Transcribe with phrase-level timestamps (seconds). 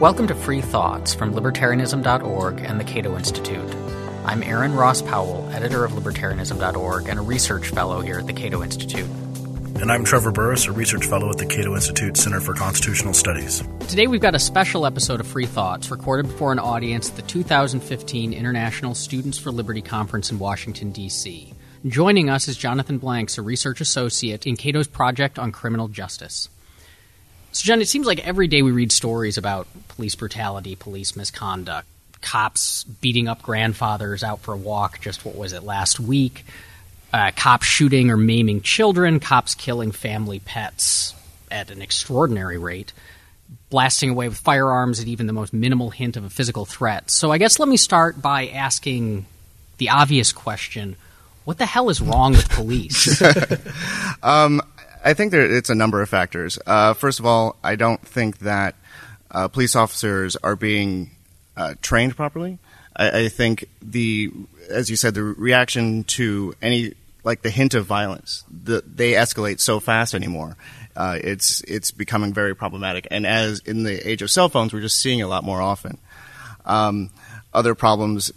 [0.00, 3.70] Welcome to Free Thoughts from Libertarianism.org and the Cato Institute.
[4.24, 8.62] I'm Aaron Ross Powell, editor of Libertarianism.org and a research fellow here at the Cato
[8.62, 9.04] Institute.
[9.78, 13.62] And I'm Trevor Burrus, a research fellow at the Cato Institute Center for Constitutional Studies.
[13.88, 17.22] Today we've got a special episode of Free Thoughts recorded before an audience at the
[17.22, 21.52] 2015 International Students for Liberty Conference in Washington, D.C.
[21.86, 26.48] Joining us is Jonathan Blanks, a research associate in Cato's Project on Criminal Justice.
[27.52, 31.86] So, John, it seems like every day we read stories about police brutality, police misconduct,
[32.20, 35.00] cops beating up grandfathers out for a walk.
[35.00, 36.44] Just what was it last week?
[37.12, 41.14] Uh, cops shooting or maiming children, cops killing family pets
[41.50, 42.92] at an extraordinary rate,
[43.68, 47.10] blasting away with firearms at even the most minimal hint of a physical threat.
[47.10, 49.26] So, I guess let me start by asking
[49.78, 50.94] the obvious question
[51.44, 53.20] what the hell is wrong with police?
[54.22, 54.62] um,
[55.02, 56.58] I think there, it's a number of factors.
[56.66, 58.74] Uh, first of all, I don't think that
[59.30, 61.12] uh, police officers are being
[61.56, 62.58] uh, trained properly.
[62.94, 64.30] I, I, think the,
[64.68, 69.60] as you said, the reaction to any like the hint of violence, the, they escalate
[69.60, 70.56] so fast anymore.
[70.96, 74.80] Uh, it's it's becoming very problematic, and as in the age of cell phones, we're
[74.80, 75.98] just seeing a lot more often.
[76.64, 77.10] Um,
[77.54, 78.32] other problems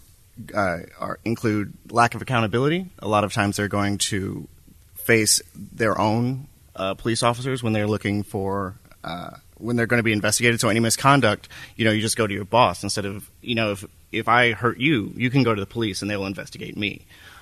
[0.53, 2.87] uh, are, include lack of accountability.
[2.99, 4.47] A lot of times, they're going to
[4.95, 10.03] face their own uh, police officers when they're looking for uh, when they're going to
[10.03, 10.59] be investigated.
[10.59, 13.71] So any misconduct, you know, you just go to your boss instead of you know
[13.71, 16.77] if if I hurt you, you can go to the police and they will investigate
[16.77, 17.01] me.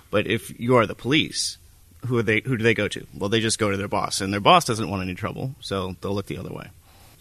[0.10, 1.58] But if you are the police,
[2.06, 2.42] who are they?
[2.42, 3.06] Who do they go to?
[3.18, 5.96] Well, they just go to their boss, and their boss doesn't want any trouble, so
[6.02, 6.70] they'll look the other way.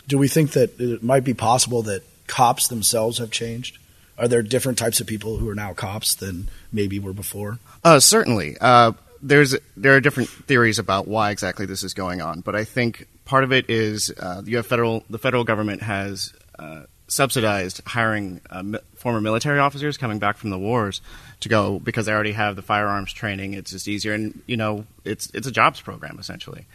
[0.08, 3.78] Do we think that it might be possible that cops themselves have changed?
[4.19, 7.58] Are there different types of people who are now cops than maybe were before?
[7.84, 8.56] Uh, certainly.
[8.61, 8.92] Uh,
[9.23, 13.07] there's there are different theories about why exactly this is going on, but I think
[13.25, 18.41] part of it is uh, you have federal the federal government has uh, subsidized hiring
[18.50, 21.00] uh, mi- former military officers coming back from the wars
[21.41, 23.55] to go because they already have the firearms training.
[23.55, 26.67] It's just easier, and you know it's it's a jobs program essentially,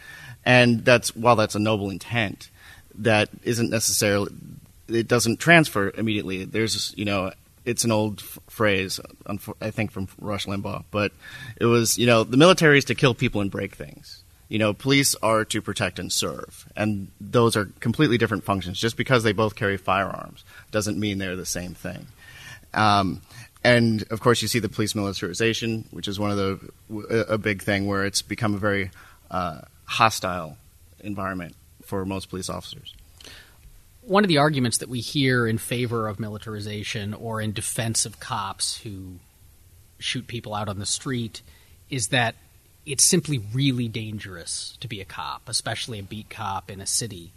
[0.44, 2.50] and that's while that's a noble intent,
[2.96, 4.32] that isn't necessarily
[4.88, 6.44] it doesn't transfer immediately.
[6.44, 7.32] There's you know
[7.66, 9.00] it's an old phrase,
[9.60, 11.12] I think from Rush Limbaugh, but
[11.60, 14.22] it was, you know, the military is to kill people and break things.
[14.48, 18.78] You know, police are to protect and serve, and those are completely different functions.
[18.78, 22.06] Just because they both carry firearms doesn't mean they're the same thing.
[22.72, 23.22] Um,
[23.64, 27.60] and of course, you see the police militarization, which is one of the a big
[27.60, 28.92] thing where it's become a very
[29.32, 30.56] uh, hostile
[31.00, 32.94] environment for most police officers
[34.06, 38.20] one of the arguments that we hear in favor of militarization or in defense of
[38.20, 39.18] cops who
[39.98, 41.42] shoot people out on the street
[41.90, 42.36] is that
[42.84, 47.32] it's simply really dangerous to be a cop, especially a beat cop in a city.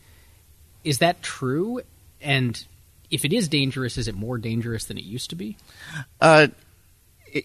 [0.84, 1.82] Is that true?
[2.22, 2.64] And
[3.10, 5.58] if it is dangerous, is it more dangerous than it used to be?
[6.22, 6.48] Uh,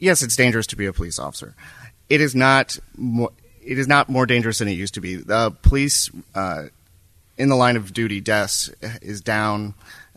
[0.00, 1.54] yes, it's dangerous to be a police officer.
[2.10, 2.78] It is not.
[2.96, 3.30] More,
[3.64, 5.16] it is not more dangerous than it used to be.
[5.16, 6.64] The police uh,
[7.36, 8.70] in the line of duty deaths
[9.02, 9.74] is down.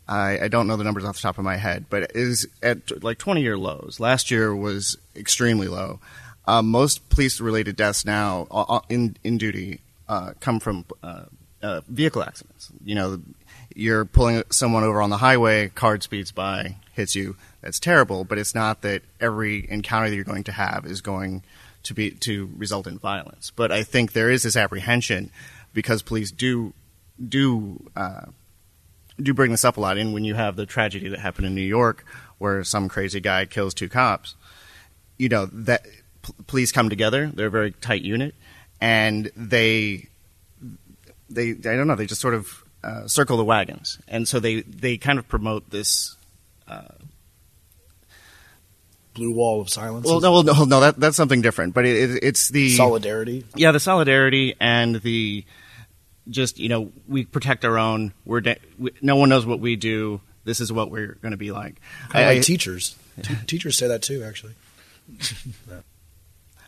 [0.07, 3.03] I, I, don't know the numbers off the top of my head, but is at
[3.03, 4.00] like 20 year lows.
[4.00, 6.00] Last year was extremely low.
[6.45, 11.23] Um, most police related deaths now uh, uh, in in duty uh, come from uh,
[11.61, 12.72] uh, vehicle accidents.
[12.85, 13.22] You know,
[13.75, 17.35] you're pulling someone over on the highway, car speeds by, hits you.
[17.61, 21.44] That's terrible, but it's not that every encounter that you're going to have is going
[21.83, 23.51] to be to result in violence.
[23.53, 25.31] But I think there is this apprehension
[25.73, 26.73] because police do
[27.25, 28.25] do uh,
[29.22, 29.97] do bring this up a lot.
[29.97, 32.05] And when you have the tragedy that happened in New York,
[32.38, 34.35] where some crazy guy kills two cops,
[35.17, 35.85] you know that
[36.22, 37.31] p- police come together.
[37.33, 38.35] They're a very tight unit,
[38.79, 40.07] and they
[41.29, 41.95] they I don't know.
[41.95, 45.69] They just sort of uh, circle the wagons, and so they they kind of promote
[45.69, 46.16] this.
[46.67, 46.83] Uh,
[49.13, 50.06] Blue wall of silence.
[50.06, 50.79] Well, no, no, no.
[50.79, 51.73] That that's something different.
[51.73, 53.45] But it, it, it's the solidarity.
[53.56, 55.44] Yeah, the solidarity and the
[56.29, 58.13] just you know we protect our own.
[58.25, 60.21] We're de- we, no one knows what we do.
[60.44, 61.81] This is what we're going to be like.
[62.09, 62.95] Of like teachers.
[63.21, 64.53] T- teachers say that too, actually.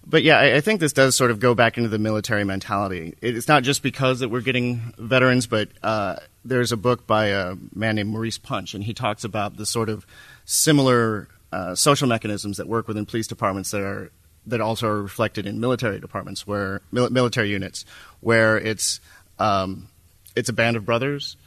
[0.05, 3.15] but yeah, I, I, think this does sort of go back into the military mentality.
[3.21, 7.55] It's not just because that we're getting veterans, but uh, there's a book by a
[7.75, 10.05] man named Maurice Punch, and he talks about the sort of
[10.45, 14.11] similar uh, social mechanisms that work within police departments that are
[14.45, 17.85] that also are reflected in military departments, where mil- military units,
[18.21, 18.99] where it's
[19.39, 19.87] um,
[20.35, 21.37] it's a band of brothers.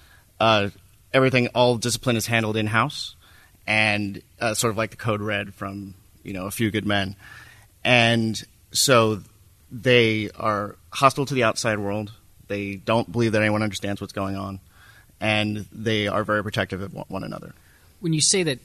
[0.41, 0.71] Uh,
[1.12, 3.15] everything, all discipline is handled in house,
[3.67, 5.94] and uh, sort of like the code red from
[6.25, 7.15] you know a few good men,
[7.85, 8.43] and
[8.73, 9.21] so
[9.71, 12.12] they are hostile to the outside world.
[12.49, 14.61] They don't believe that anyone understands what's going on,
[15.21, 17.55] and they are very protective of one- one another.
[18.00, 18.59] When you say that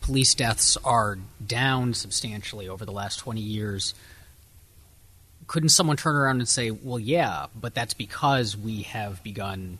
[0.00, 3.92] police deaths are down substantially over the last 20 years,
[5.46, 9.78] couldn't someone turn around and say, well, yeah, but that's because we have begun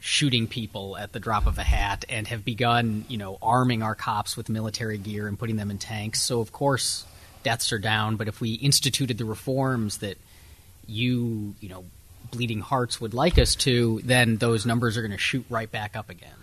[0.00, 3.94] shooting people at the drop of a hat and have begun, you know, arming our
[3.94, 6.20] cops with military gear and putting them in tanks.
[6.20, 7.04] So, of course,
[7.42, 8.16] deaths are down.
[8.16, 10.18] But if we instituted the reforms that
[10.86, 11.84] you, you know,
[12.32, 15.94] bleeding hearts would like us to, then those numbers are going to shoot right back
[15.94, 16.34] up again.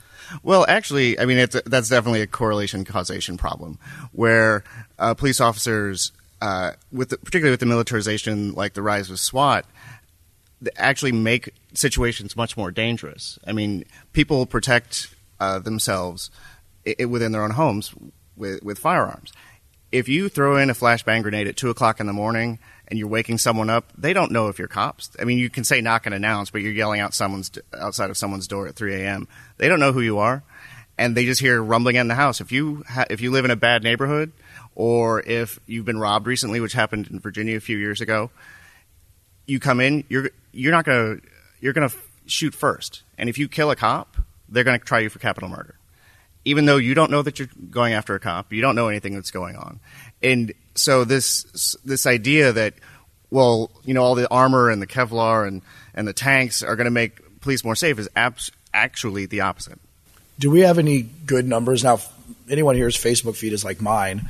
[0.43, 3.79] Well, actually, I mean, it's that's definitely a correlation causation problem
[4.11, 4.63] where
[4.99, 6.11] uh, police officers,
[6.41, 9.65] uh, with the, particularly with the militarization, like the rise of SWAT,
[10.77, 13.39] actually make situations much more dangerous.
[13.47, 16.29] I mean, people protect uh, themselves
[16.85, 17.93] i- within their own homes
[18.35, 19.31] with, with firearms.
[19.91, 23.07] If you throw in a flashbang grenade at two o'clock in the morning and you're
[23.07, 25.09] waking someone up, they don't know if you're cops.
[25.19, 28.17] I mean, you can say knock and announce, but you're yelling out someone's outside of
[28.17, 29.27] someone's door at 3 a.m.
[29.57, 30.43] They don't know who you are,
[30.99, 32.41] and they just hear rumbling in the house.
[32.41, 34.33] If you ha- if you live in a bad neighborhood,
[34.75, 38.29] or if you've been robbed recently, which happened in Virginia a few years ago,
[39.47, 41.17] you come in, you're you're not gonna
[41.61, 41.91] you're gonna
[42.25, 44.17] shoot first, and if you kill a cop,
[44.49, 45.75] they're gonna try you for capital murder,
[46.43, 49.15] even though you don't know that you're going after a cop, you don't know anything
[49.15, 49.79] that's going on,
[50.21, 52.73] and so this this idea that
[53.31, 55.61] well, you know, all the armor and the Kevlar and
[55.93, 59.79] and the tanks are going to make police more safe is abs- actually the opposite.
[60.39, 61.99] Do we have any good numbers now?
[62.49, 64.27] Anyone here's Facebook feed is like mine.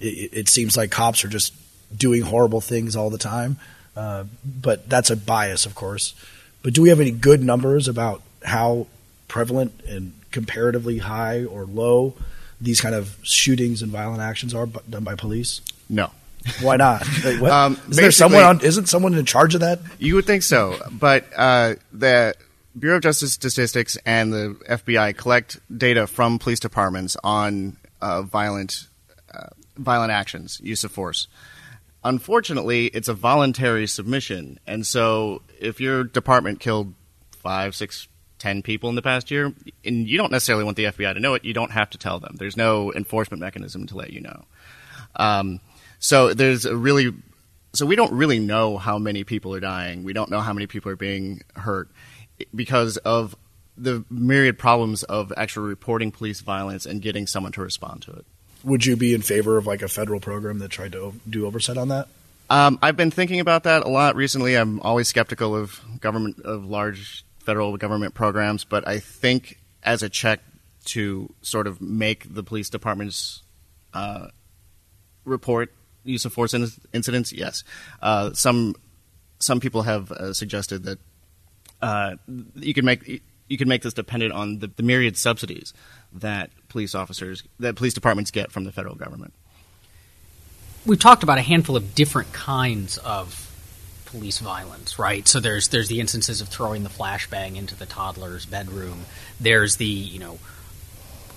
[0.00, 1.54] It, it seems like cops are just
[1.96, 3.58] doing horrible things all the time,
[3.96, 6.14] uh, but that's a bias, of course.
[6.62, 8.86] But do we have any good numbers about how
[9.28, 12.14] prevalent and comparatively high or low
[12.60, 15.60] these kind of shootings and violent actions are done by police?
[15.88, 16.10] No.
[16.60, 17.06] Why not?
[17.24, 17.42] Like.
[17.42, 18.60] Um, is there someone on?
[18.64, 19.80] Isn't someone in charge of that?
[19.98, 22.34] You would think so, but uh, the
[22.78, 28.88] Bureau of Justice Statistics and the FBI collect data from police departments on uh, violent
[29.32, 31.28] uh, violent actions, use of force.
[32.04, 36.94] Unfortunately, it's a voluntary submission, and so if your department killed
[37.30, 38.08] five, six,
[38.38, 39.52] ten people in the past year,
[39.84, 42.18] and you don't necessarily want the FBI to know it, you don't have to tell
[42.18, 42.36] them.
[42.38, 44.44] There's no enforcement mechanism to let you know.
[45.14, 45.60] Um,
[45.98, 47.12] so there's a really
[47.74, 50.04] so we don't really know how many people are dying.
[50.04, 51.88] We don't know how many people are being hurt
[52.54, 53.36] because of
[53.76, 58.24] the myriad problems of actually reporting police violence and getting someone to respond to it.
[58.64, 61.76] Would you be in favor of like a federal program that tried to do oversight
[61.76, 62.08] on that?
[62.50, 64.56] Um, I've been thinking about that a lot recently.
[64.56, 70.08] I'm always skeptical of government of large federal government programs, but I think as a
[70.08, 70.40] check
[70.84, 73.42] to sort of make the police departments
[73.94, 74.28] uh,
[75.24, 75.72] report
[76.04, 77.64] use of force in- incidents, yes.
[78.00, 78.74] Uh, some
[79.38, 80.98] some people have uh, suggested that
[81.82, 82.16] uh,
[82.54, 85.74] you can make you can make this dependent on the, the myriad subsidies
[86.12, 89.34] that police officers that police departments get from the federal government.
[90.86, 93.48] we've talked about a handful of different kinds of
[94.06, 95.26] police violence, right?
[95.26, 99.04] So there's there's the instances of throwing the flashbang into the toddler's bedroom.
[99.40, 100.38] There's the you know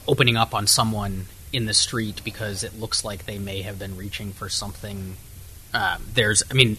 [0.07, 3.95] opening up on someone in the street because it looks like they may have been
[3.97, 5.15] reaching for something.
[5.73, 6.77] Um, there's, I mean,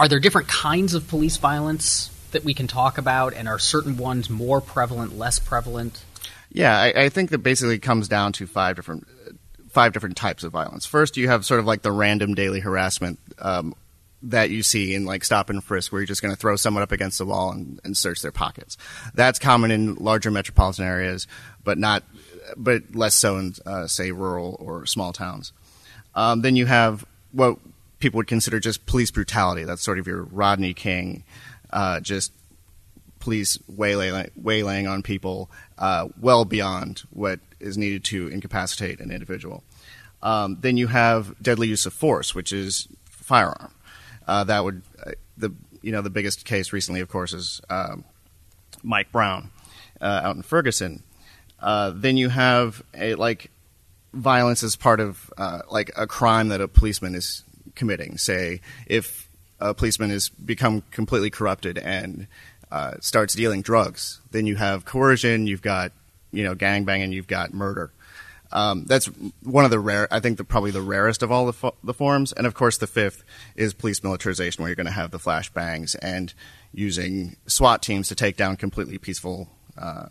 [0.00, 3.98] are there different kinds of police violence that we can talk about, and are certain
[3.98, 6.02] ones more prevalent, less prevalent?
[6.50, 9.06] Yeah, I, I think that basically comes down to five different
[9.68, 10.86] five different types of violence.
[10.86, 13.74] First, you have sort of like the random daily harassment um,
[14.22, 16.82] that you see in like stop and frisk, where you're just going to throw someone
[16.82, 18.78] up against the wall and, and search their pockets.
[19.12, 21.26] That's common in larger metropolitan areas,
[21.62, 22.04] but not,
[22.56, 25.52] but less so in uh, say rural or small towns.
[26.14, 27.58] Um, then you have what
[28.00, 29.64] people would consider just police brutality.
[29.64, 31.22] That's sort of your Rodney King,
[31.70, 32.32] uh, just
[33.20, 39.62] police waylay, waylaying on people uh, well beyond what is needed to incapacitate an individual.
[40.22, 43.72] Um, then you have deadly use of force, which is firearm.
[44.26, 45.52] Uh, that would uh, the
[45.82, 48.04] you know the biggest case recently, of course, is um,
[48.82, 49.50] Mike Brown
[50.00, 51.02] uh, out in Ferguson.
[51.58, 53.50] Uh, then you have a like
[54.12, 55.32] violence as part of
[55.70, 57.44] like a crime that a policeman is
[57.80, 58.18] committing.
[58.18, 59.26] Say if
[59.58, 62.26] a policeman has become completely corrupted and
[62.70, 65.92] uh, starts dealing drugs, then you have coercion, you've got
[66.30, 67.90] you know gangbanging, you've got murder.
[68.52, 69.06] Um, that's
[69.44, 71.94] one of the rare, I think, the, probably the rarest of all the, fo- the
[71.94, 72.32] forms.
[72.32, 73.22] And of course, the fifth
[73.54, 76.34] is police militarization, where you're going to have the flashbangs and
[76.74, 80.08] using SWAT teams to take down completely peaceful uh,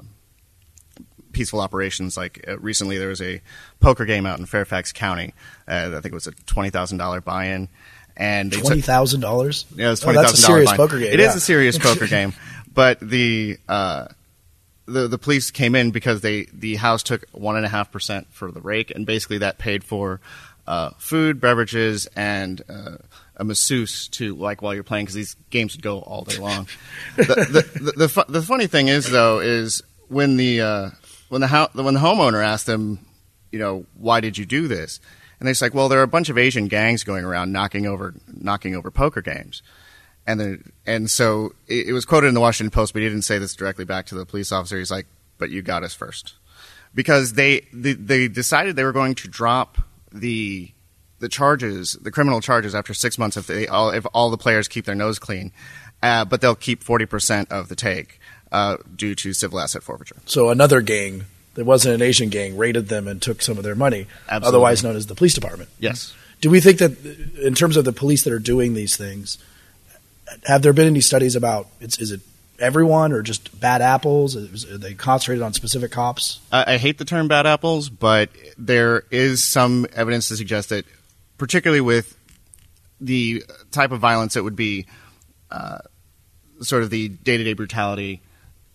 [1.40, 2.18] peaceful operations.
[2.18, 3.42] Like uh, recently, there was a
[3.80, 5.34] poker game out in Fairfax County.
[5.66, 7.70] Uh, I think it was a twenty thousand dollar buy-in,
[8.18, 9.66] and they Twenty thousand dollars.
[9.74, 10.46] yeah, it was that's thousand a dollars.
[10.46, 11.14] serious poker game.
[11.14, 11.38] It is yeah.
[11.38, 12.34] a serious poker game,
[12.74, 14.08] but the uh,
[14.86, 18.28] the the police came in because they the house took one and a half percent
[18.32, 20.20] for the rake, and basically that paid for
[20.68, 22.98] uh, food, beverages, and uh,
[23.38, 26.68] a masseuse to like while you're playing because these games would go all day long.
[27.16, 30.90] the, the, the, the funny thing is though is when the uh,
[31.30, 33.00] when the ho- when the homeowner asked them,
[33.52, 35.00] you know, why did you do this?
[35.40, 38.14] And they're like, well, there are a bunch of Asian gangs going around knocking over
[38.28, 39.64] knocking over poker games.
[40.28, 43.24] And then, and so it, it was quoted in the Washington Post, but he didn't
[43.24, 44.78] say this directly back to the police officer.
[44.78, 45.08] He's like,
[45.38, 46.34] "But you got us first.
[46.94, 49.78] because they, they they decided they were going to drop
[50.12, 50.72] the
[51.20, 54.68] the charges, the criminal charges, after six months if they all if all the players
[54.68, 55.52] keep their nose clean,
[56.04, 58.20] uh, but they'll keep forty percent of the take
[58.52, 60.18] uh, due to civil asset forfeiture.
[60.26, 61.26] So another gang
[61.56, 64.48] that wasn't an Asian gang raided them and took some of their money, Absolutely.
[64.48, 65.70] otherwise known as the police department.
[65.80, 66.14] Yes.
[66.42, 66.98] Do we think that,
[67.42, 69.38] in terms of the police that are doing these things,
[70.46, 72.22] have there been any studies about it's, is it
[72.60, 74.36] everyone or just bad apples?
[74.36, 76.40] Are they concentrated on specific cops?
[76.52, 80.86] I, I hate the term bad apples, but there is some evidence to suggest that,
[81.38, 82.16] particularly with
[83.02, 84.86] the type of violence that would be
[85.52, 85.80] uh,
[86.62, 88.22] sort of the day to day brutality.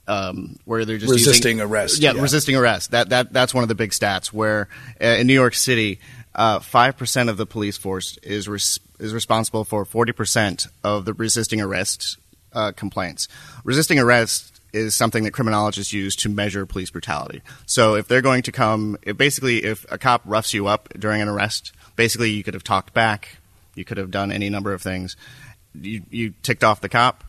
[0.07, 2.21] Um, where they're just Resisting using, arrest, Yeah, yeah.
[2.21, 2.91] resisting arrest.
[2.91, 4.27] That that that's one of the big stats.
[4.35, 4.69] Where
[5.01, 5.99] uh, in New York City,
[6.35, 11.07] uh, five percent of the police force is res- is responsible for forty percent of
[11.07, 12.19] the resisting arrest
[12.53, 13.29] uh, complaints.
[13.65, 17.41] Resisting arrest is something that criminologists use to measure police brutality.
[17.65, 21.23] So if they're going to come, if basically if a cop roughs you up during
[21.23, 23.39] an arrest, basically you could have talked back,
[23.75, 25.17] you could have done any number of things.
[25.81, 27.25] You, you ticked off the cop,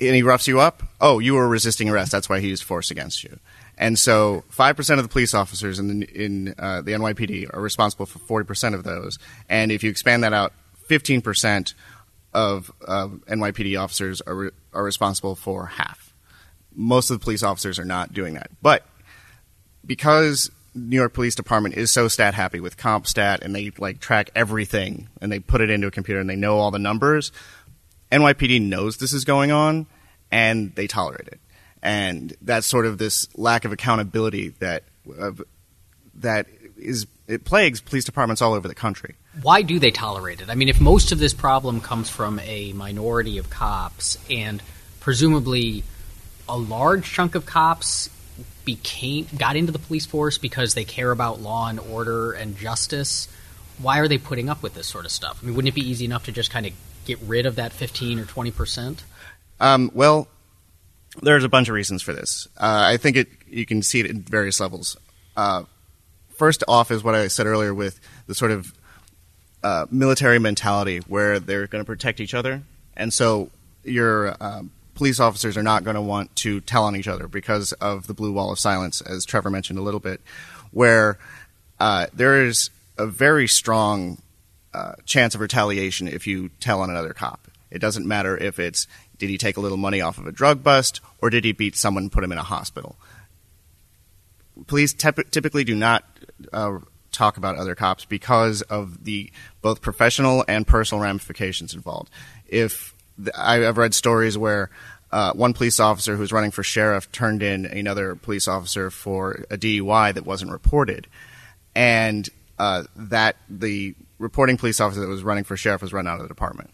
[0.00, 0.82] and he roughs you up.
[1.00, 2.12] Oh, you were resisting arrest.
[2.12, 3.38] That's why he used force against you.
[3.76, 7.60] And so, five percent of the police officers in the, in uh, the NYPD are
[7.60, 9.18] responsible for forty percent of those.
[9.48, 10.52] And if you expand that out,
[10.86, 11.74] fifteen percent
[12.34, 16.12] of uh, NYPD officers are re- are responsible for half.
[16.74, 18.84] Most of the police officers are not doing that, but
[19.84, 24.30] because New York Police Department is so stat happy with CompStat and they like track
[24.34, 27.32] everything and they put it into a computer and they know all the numbers.
[28.10, 29.86] NYPD knows this is going on
[30.30, 31.40] and they tolerate it.
[31.82, 34.84] And that's sort of this lack of accountability that
[35.18, 35.42] of,
[36.16, 36.46] that
[36.76, 39.14] is it plagues police departments all over the country.
[39.42, 40.50] Why do they tolerate it?
[40.50, 44.62] I mean, if most of this problem comes from a minority of cops and
[45.00, 45.84] presumably
[46.48, 48.10] a large chunk of cops
[48.64, 53.28] became got into the police force because they care about law and order and justice,
[53.78, 55.38] why are they putting up with this sort of stuff?
[55.42, 56.72] I mean, wouldn't it be easy enough to just kind of
[57.08, 58.98] get rid of that 15 or 20%?
[59.58, 60.28] Um, well,
[61.22, 62.46] there's a bunch of reasons for this.
[62.56, 64.96] Uh, I think it you can see it in various levels.
[65.36, 65.64] Uh,
[66.36, 68.72] first off is what I said earlier with the sort of
[69.64, 72.62] uh, military mentality where they're going to protect each other,
[72.96, 73.50] and so
[73.82, 77.72] your um, police officers are not going to want to tell on each other because
[77.74, 80.20] of the blue wall of silence, as Trevor mentioned a little bit,
[80.70, 81.18] where
[81.80, 84.18] uh, there is a very strong
[84.78, 87.48] uh, chance of retaliation if you tell on another cop.
[87.70, 88.86] It doesn't matter if it's
[89.18, 91.76] did he take a little money off of a drug bust or did he beat
[91.76, 92.96] someone and put him in a hospital.
[94.68, 96.04] Police tep- typically do not
[96.52, 96.78] uh,
[97.10, 99.30] talk about other cops because of the
[99.62, 102.10] both professional and personal ramifications involved.
[102.46, 102.94] If
[103.36, 104.70] I've read stories where
[105.10, 109.44] uh, one police officer who was running for sheriff turned in another police officer for
[109.50, 111.08] a DUI that wasn't reported,
[111.74, 116.16] and uh, that the reporting police officer that was running for sheriff was run out
[116.16, 116.70] of the department.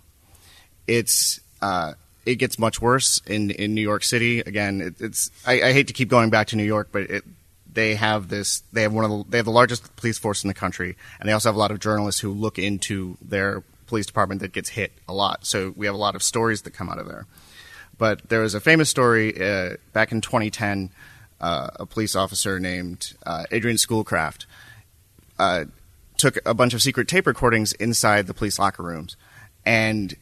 [0.87, 1.95] It's uh,
[2.27, 4.41] it gets much worse in in New York City.
[4.41, 7.25] Again, it, it's I, I hate to keep going back to New York, but it,
[7.73, 8.63] they have this.
[8.73, 11.29] They have one of the they have the largest police force in the country, and
[11.29, 14.71] they also have a lot of journalists who look into their police department that gets
[14.71, 15.47] hit a lot.
[15.47, 17.27] So we have a lot of stories that come out of there.
[17.97, 20.91] But there was a famous story uh, back in 2010.
[21.41, 24.47] Uh, a police officer named uh, Adrian Schoolcraft
[25.39, 25.65] uh,
[26.25, 29.15] took a bunch of secret tape recordings inside the police locker rooms
[29.67, 30.17] and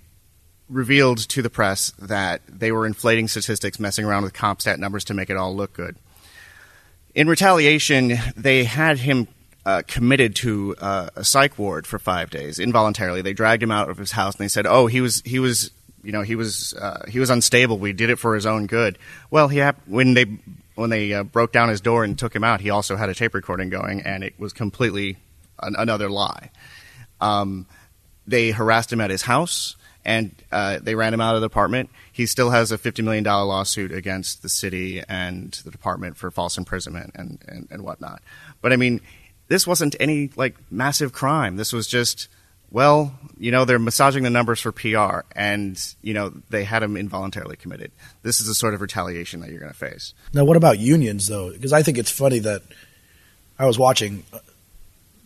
[0.68, 5.14] revealed to the press that they were inflating statistics, messing around with CompStat numbers to
[5.14, 5.94] make it all look good.
[7.14, 9.28] In retaliation, they had him
[9.64, 13.22] uh, committed to uh, a psych ward for five days involuntarily.
[13.22, 15.70] They dragged him out of his house and they said, "Oh, he was he was
[16.02, 17.78] you know he was uh, he was unstable.
[17.78, 18.98] We did it for his own good."
[19.30, 20.26] Well, he when they
[20.74, 23.14] when they uh, broke down his door and took him out, he also had a
[23.14, 25.18] tape recording going, and it was completely
[25.62, 26.50] an- another lie.
[27.20, 27.66] Um,
[28.26, 31.90] they harassed him at his house and uh, they ran him out of the apartment.
[32.12, 36.58] He still has a $50 million lawsuit against the city and the department for false
[36.58, 38.20] imprisonment and, and, and whatnot.
[38.60, 39.00] But I mean,
[39.48, 41.56] this wasn't any like massive crime.
[41.56, 42.28] This was just
[42.72, 46.96] well, you know, they're massaging the numbers for PR, and you know they had him
[46.96, 47.92] involuntarily committed.
[48.22, 50.14] This is the sort of retaliation that you're going to face.
[50.32, 51.52] Now, what about unions though?
[51.52, 52.62] Because I think it's funny that
[53.58, 54.24] I was watching,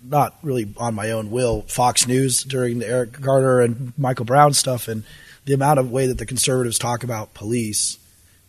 [0.09, 4.53] not really on my own will, Fox News during the Eric Garner and Michael Brown
[4.53, 5.05] stuff, and
[5.45, 7.99] the amount of way that the conservatives talk about police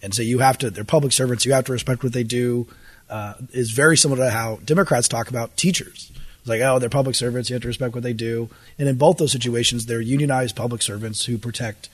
[0.02, 2.68] and say you have to, they're public servants, you have to respect what they do,
[3.10, 6.12] uh, is very similar to how Democrats talk about teachers.
[6.40, 8.50] It's like, oh, they're public servants, you have to respect what they do.
[8.78, 11.90] And in both those situations, they're unionized public servants who protect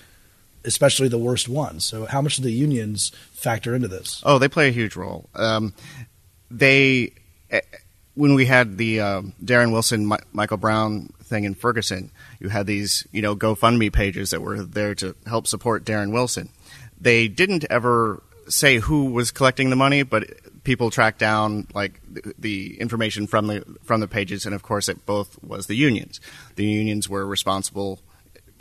[0.65, 1.83] especially the worst ones.
[1.83, 4.21] So, how much do the unions factor into this?
[4.25, 5.29] Oh, they play a huge role.
[5.35, 5.73] Um,
[6.49, 7.11] they,
[8.15, 12.67] when we had the uh, Darren Wilson, Mi- Michael Brown thing in Ferguson, you had
[12.67, 16.49] these, you know, GoFundMe pages that were there to help support Darren Wilson.
[16.99, 20.25] They didn't ever say who was collecting the money, but
[20.63, 24.89] people tracked down like the, the information from the from the pages, and of course,
[24.89, 26.21] it both was the unions.
[26.55, 27.99] The unions were responsible,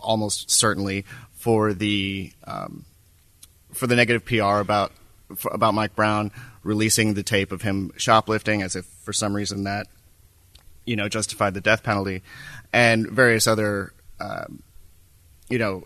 [0.01, 2.85] almost certainly, for the um,
[3.73, 4.93] for the negative PR about
[5.37, 6.31] for, about Mike Brown
[6.63, 9.87] releasing the tape of him shoplifting, as if for some reason that
[10.85, 12.23] you know justified the death penalty,
[12.73, 14.63] and various other um,
[15.49, 15.85] you know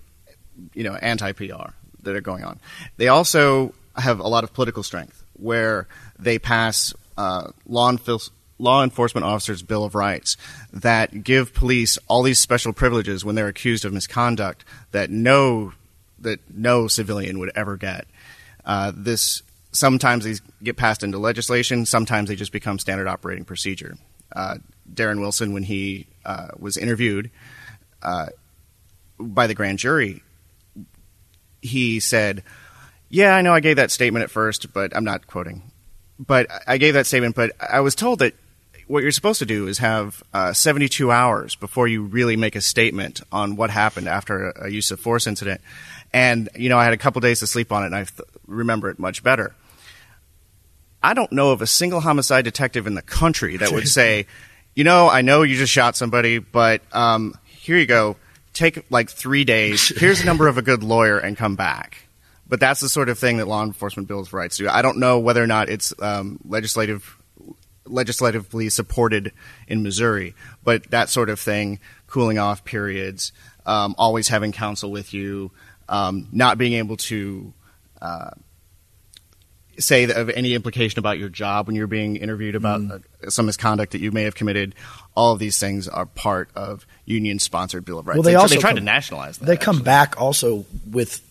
[0.74, 1.70] you know anti PR
[2.02, 2.60] that are going on.
[2.96, 5.86] They also have a lot of political strength where
[6.18, 10.36] they pass uh, law, enf- law enforcement officers' Bill of Rights
[10.72, 15.72] that give police all these special privileges when they're accused of misconduct that no
[16.18, 18.06] that no civilian would ever get.
[18.64, 19.42] Uh, this
[19.76, 21.86] sometimes these get passed into legislation.
[21.86, 23.96] Sometimes they just become standard operating procedure.
[24.34, 24.56] Uh,
[24.92, 27.30] Darren Wilson, when he uh, was interviewed
[28.02, 28.26] uh,
[29.18, 30.22] by the grand jury,
[31.62, 32.42] he said,
[33.08, 35.62] "Yeah, I know I gave that statement at first, but I'm not quoting
[36.18, 38.34] but I gave that statement, but I was told that
[38.86, 42.60] what you're supposed to do is have uh, 72 hours before you really make a
[42.60, 45.60] statement on what happened after a, a use of force incident.
[46.12, 48.20] And, you know, I had a couple days to sleep on it and I th-
[48.46, 49.54] remember it much better.
[51.06, 54.26] I don't know of a single homicide detective in the country that would say,
[54.74, 58.16] you know, I know you just shot somebody, but um, here you go.
[58.52, 59.88] Take like three days.
[59.96, 62.08] Here's the number of a good lawyer and come back.
[62.48, 64.68] But that's the sort of thing that law enforcement bills rights do.
[64.68, 67.16] I don't know whether or not it's um, legislative
[67.84, 69.30] legislatively supported
[69.68, 73.30] in Missouri, but that sort of thing, cooling off periods,
[73.64, 75.52] um, always having counsel with you,
[75.88, 77.52] um, not being able to
[78.02, 78.30] uh,
[79.78, 83.02] say of any implication about your job when you're being interviewed about mm.
[83.28, 84.74] some misconduct that you may have committed.
[85.14, 88.16] All of these things are part of union-sponsored Bill of Rights.
[88.16, 89.46] Well, they, they also they tried come, to nationalize that.
[89.46, 89.84] They come actually.
[89.84, 91.22] back also with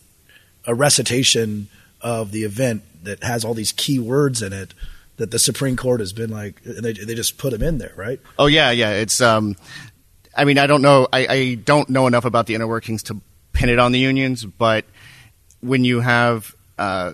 [0.66, 1.68] a recitation
[2.02, 4.74] of the event that has all these key words in it
[5.18, 7.94] that the Supreme Court has been like, and they, they just put them in there,
[7.96, 8.20] right?
[8.38, 8.92] Oh yeah, yeah.
[8.92, 9.56] It's, um,
[10.36, 13.22] I mean, I don't know, I, I don't know enough about the inner workings to
[13.54, 14.86] pin it on the unions, but
[15.62, 17.14] when you have, uh,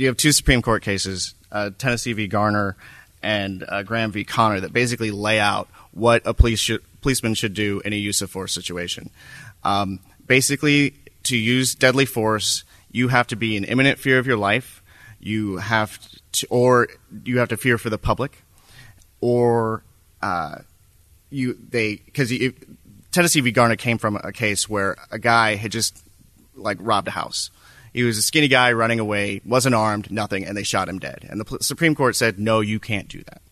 [0.00, 2.26] you have two Supreme Court cases, uh, Tennessee v.
[2.26, 2.76] Garner
[3.22, 4.24] and uh, Graham v.
[4.24, 8.22] Connor, that basically lay out what a police should, policeman should do in a use
[8.22, 9.10] of force situation.
[9.64, 14.36] Um, basically, to use deadly force you have to be in imminent fear of your
[14.36, 14.82] life.
[15.20, 15.98] You have
[16.32, 16.88] to, or
[17.24, 18.44] you have to fear for the public,
[19.20, 19.82] or
[20.22, 20.58] uh,
[21.30, 22.32] you they because
[23.10, 23.50] Tennessee v.
[23.50, 26.02] Garner came from a case where a guy had just
[26.54, 27.50] like robbed a house.
[27.98, 31.26] He was a skinny guy running away, wasn't armed, nothing, and they shot him dead.
[31.28, 33.42] And the Supreme Court said, no, you can't do that.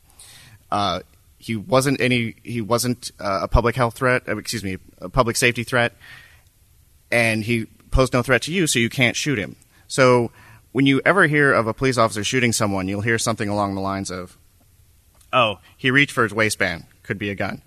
[0.71, 1.01] Uh,
[1.37, 2.37] he wasn't any.
[2.45, 4.23] He wasn't uh, a public health threat.
[4.29, 5.97] Uh, excuse me, a public safety threat,
[7.11, 9.57] and he posed no threat to you, so you can't shoot him.
[9.89, 10.31] So
[10.71, 13.81] when you ever hear of a police officer shooting someone, you'll hear something along the
[13.81, 14.39] lines of,
[15.33, 16.85] "Oh, he reached for his waistband.
[17.03, 17.63] Could be a gun.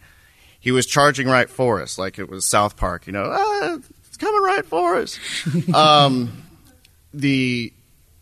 [0.58, 3.06] He was charging right for us, like it was South Park.
[3.06, 5.20] You know, ah, it's coming right for us."
[5.74, 6.32] um,
[7.14, 7.74] the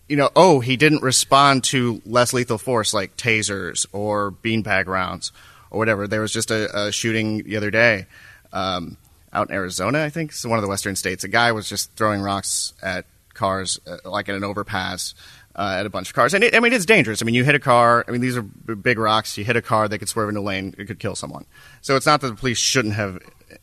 [0.08, 5.34] you know, oh, he didn't respond to less lethal force like tasers or beanbag rounds
[5.70, 6.08] or whatever.
[6.08, 8.06] There was just a, a shooting the other day.
[8.54, 8.98] Um,
[9.34, 11.24] out in Arizona, I think, so one of the western states.
[11.24, 15.14] A guy was just throwing rocks at cars, uh, like in an overpass,
[15.56, 16.34] uh, at a bunch of cars.
[16.34, 17.22] And it, I mean, it's dangerous.
[17.22, 18.06] I mean, you hit a car.
[18.08, 19.38] I mean, these are big rocks.
[19.38, 20.74] You hit a car, they could swerve into lane.
[20.78, 21.46] It could kill someone.
[21.82, 23.20] So it's not that the police shouldn't have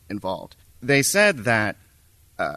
[0.09, 0.55] involved.
[0.83, 1.77] They said that,
[2.39, 2.57] uh,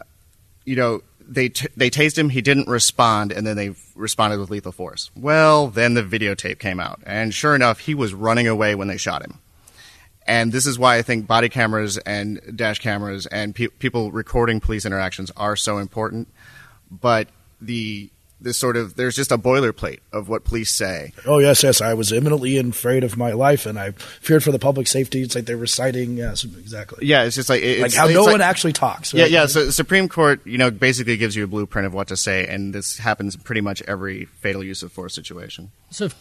[0.66, 2.30] you know, they t- they tased him.
[2.30, 5.12] He didn't respond, and then they responded with lethal force.
[5.16, 8.98] Well, then the videotape came out, and sure enough, he was running away when they
[8.98, 9.40] shot him.
[10.26, 14.60] And this is why I think body cameras and dash cameras and pe- people recording
[14.60, 16.28] police interactions are so important.
[16.92, 17.30] But
[17.62, 18.10] the
[18.40, 21.14] this sort of there's just a boilerplate of what police say.
[21.26, 21.82] Oh yes, yes.
[21.82, 25.22] I was imminently afraid of my life, and I feared for the public safety.
[25.22, 26.18] It's like they're reciting.
[26.18, 27.06] Yes, exactly.
[27.06, 29.14] Yeah, it's just like it's, like how it's no like- one actually talks.
[29.14, 29.32] Yeah, right?
[29.32, 29.46] yeah.
[29.48, 32.48] So the Supreme Court, you know, basically gives you a blueprint of what to say,
[32.48, 35.72] and this happens pretty much every fatal use of force situation.
[35.90, 36.16] So if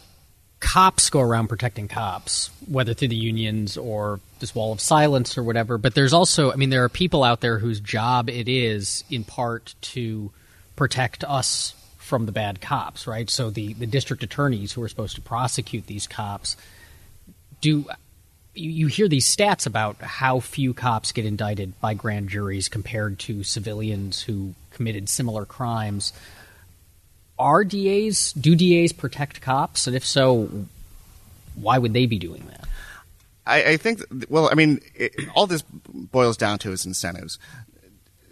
[0.59, 5.43] cops go around protecting cops, whether through the unions or this wall of silence or
[5.43, 9.03] whatever, but there's also, I mean, there are people out there whose job it is,
[9.11, 10.31] in part, to
[10.75, 11.73] protect us
[12.07, 13.29] from the bad cops, right?
[13.29, 16.57] So the, the district attorneys who are supposed to prosecute these cops
[17.61, 17.85] do.
[18.59, 23.43] You, hear these stats about how few cops get indicted by grand juries compared to
[23.43, 26.11] civilians who committed similar crimes
[27.39, 30.49] are DAs do DAs protect cops, and if so,
[31.55, 32.67] why would they be doing that?
[33.45, 37.39] I, I think, well, I mean, it, all this boils down to is incentives.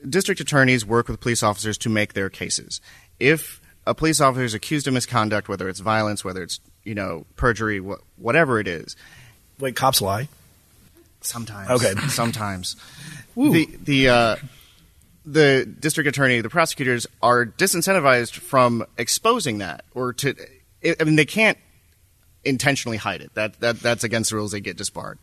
[0.07, 2.81] District attorneys work with police officers to make their cases.
[3.19, 7.25] If a police officer is accused of misconduct, whether it's violence, whether it's you know
[7.35, 8.95] perjury, wh- whatever it is,
[9.59, 10.27] Wait, cops lie.
[11.21, 11.69] Sometimes.
[11.69, 11.99] Okay.
[12.07, 12.75] Sometimes.
[13.37, 14.35] The the uh,
[15.25, 20.33] the district attorney, the prosecutors are disincentivized from exposing that, or to.
[20.97, 21.57] I mean, they can't
[22.45, 23.33] intentionally hide it.
[23.33, 24.53] That that that's against the rules.
[24.53, 25.19] They get disbarred.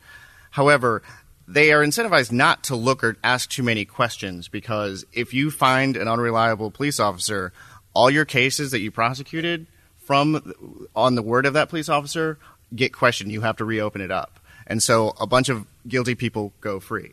[0.51, 1.03] However,
[1.49, 5.97] they are incentivized not to look or ask too many questions because if you find
[5.97, 7.55] an unreliable police officer,
[7.95, 9.67] all your cases that you prosecuted
[9.99, 10.55] from
[10.95, 12.39] on the word of that police officer
[12.75, 13.31] get questioned.
[13.31, 17.13] You have to reopen it up, and so a bunch of guilty people go free,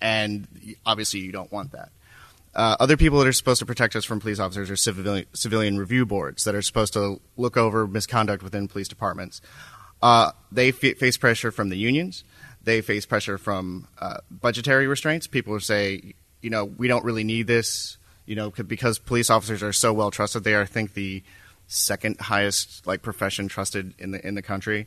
[0.00, 0.46] and
[0.86, 1.90] obviously you don't want that.
[2.54, 5.76] Uh, other people that are supposed to protect us from police officers are civilian, civilian
[5.76, 9.40] review boards that are supposed to look over misconduct within police departments.
[10.00, 12.22] Uh, they f- face pressure from the unions.
[12.62, 15.26] They face pressure from uh, budgetary restraints.
[15.26, 19.72] People say, you know, we don't really need this, you know, because police officers are
[19.72, 20.44] so well trusted.
[20.44, 21.22] They are, I think, the
[21.66, 24.86] second highest like profession trusted in the in the country.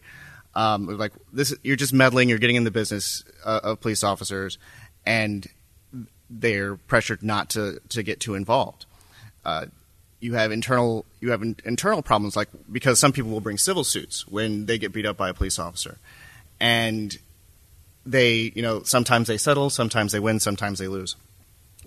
[0.55, 2.29] Um, like this, you're just meddling.
[2.29, 4.57] You're getting in the business uh, of police officers,
[5.05, 5.47] and
[6.29, 8.85] they're pressured not to to get too involved.
[9.45, 9.67] Uh,
[10.19, 13.83] you have internal you have in, internal problems like because some people will bring civil
[13.83, 15.97] suits when they get beat up by a police officer,
[16.59, 17.17] and
[18.05, 21.15] they you know sometimes they settle, sometimes they win, sometimes they lose.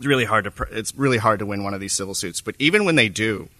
[0.00, 2.40] It's really hard to it's really hard to win one of these civil suits.
[2.40, 3.50] But even when they do,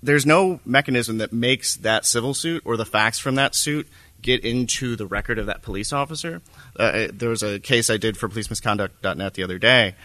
[0.00, 3.88] there's no mechanism that makes that civil suit or the facts from that suit
[4.20, 6.42] get into the record of that police officer.
[6.78, 9.96] Uh, there was a case I did for policemisconduct.net the other day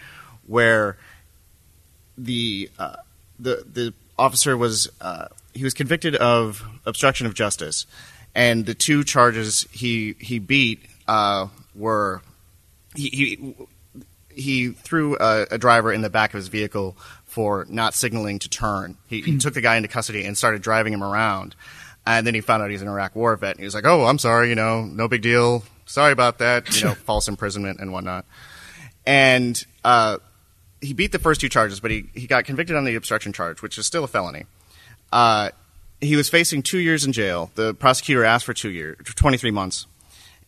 [0.48, 0.96] where
[2.16, 2.96] the uh,
[3.38, 7.86] the the officer was uh, he was convicted of obstruction of justice,
[8.34, 11.46] and the two charges he he beat uh,
[11.76, 12.22] were
[12.96, 13.08] he.
[13.08, 13.54] he
[14.38, 16.96] he threw a, a driver in the back of his vehicle
[17.26, 18.96] for not signaling to turn.
[19.06, 21.54] He, he took the guy into custody and started driving him around.
[22.06, 23.52] And then he found out he's an Iraq War vet.
[23.52, 24.48] And he was like, "Oh, I'm sorry.
[24.48, 25.64] You know, no big deal.
[25.84, 26.74] Sorry about that.
[26.74, 28.24] You know, false imprisonment and whatnot."
[29.04, 30.18] And uh,
[30.80, 33.62] he beat the first two charges, but he, he got convicted on the obstruction charge,
[33.62, 34.46] which is still a felony.
[35.12, 35.50] Uh,
[36.00, 37.50] he was facing two years in jail.
[37.54, 39.86] The prosecutor asked for two years, 23 months.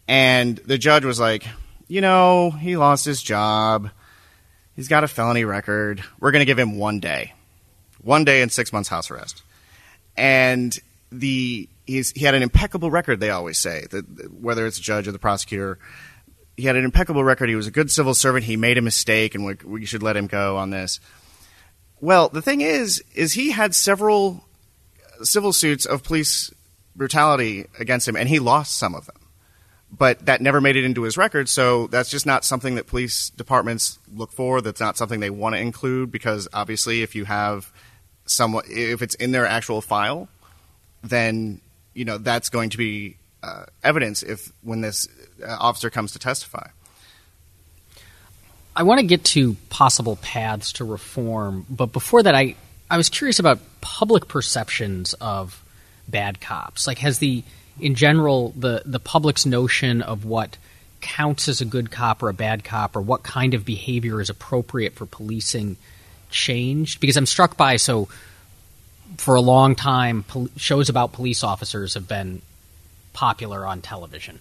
[0.06, 1.44] And the judge was like,
[1.90, 3.90] you know, he lost his job.
[4.76, 6.04] He's got a felony record.
[6.20, 7.34] We're going to give him one day.
[8.00, 9.42] One day and six months house arrest.
[10.16, 10.78] And
[11.10, 14.04] the he's, he had an impeccable record, they always say, that
[14.40, 15.80] whether it's the judge or the prosecutor.
[16.56, 17.48] He had an impeccable record.
[17.48, 18.44] He was a good civil servant.
[18.44, 21.00] He made a mistake, and we, we should let him go on this.
[22.00, 24.44] Well, the thing is, is he had several
[25.22, 26.52] civil suits of police
[26.94, 29.16] brutality against him, and he lost some of them.
[29.92, 33.30] But that never made it into his record, so that's just not something that police
[33.30, 34.60] departments look for.
[34.60, 37.72] That's not something they want to include because obviously, if you have
[38.24, 40.28] someone, if it's in their actual file,
[41.02, 41.60] then
[41.92, 45.08] you know that's going to be uh, evidence if when this
[45.44, 46.68] uh, officer comes to testify.
[48.76, 52.54] I want to get to possible paths to reform, but before that, I
[52.90, 55.62] I was curious about public perceptions of
[56.08, 56.86] bad cops.
[56.86, 57.44] Like, has the
[57.80, 60.56] in general the the public's notion of what
[61.00, 64.30] counts as a good cop or a bad cop, or what kind of behavior is
[64.30, 65.76] appropriate for policing,
[66.30, 67.00] changed?
[67.00, 68.08] Because I'm struck by so
[69.16, 72.42] for a long time, pol- shows about police officers have been
[73.12, 74.38] popular on television,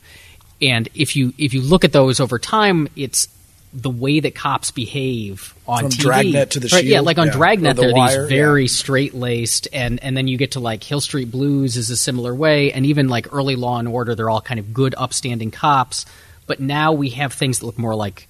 [0.61, 3.27] and if you if you look at those over time, it's
[3.71, 5.99] the way that cops behave on From TV.
[5.99, 7.33] Dragnet to The Right, Yeah, like on yeah.
[7.33, 10.83] Dragnet, The they're Wire, these very straight laced, and and then you get to like
[10.83, 14.29] Hill Street Blues is a similar way, and even like early Law and Order, they're
[14.29, 16.05] all kind of good, upstanding cops.
[16.47, 18.27] But now we have things that look more like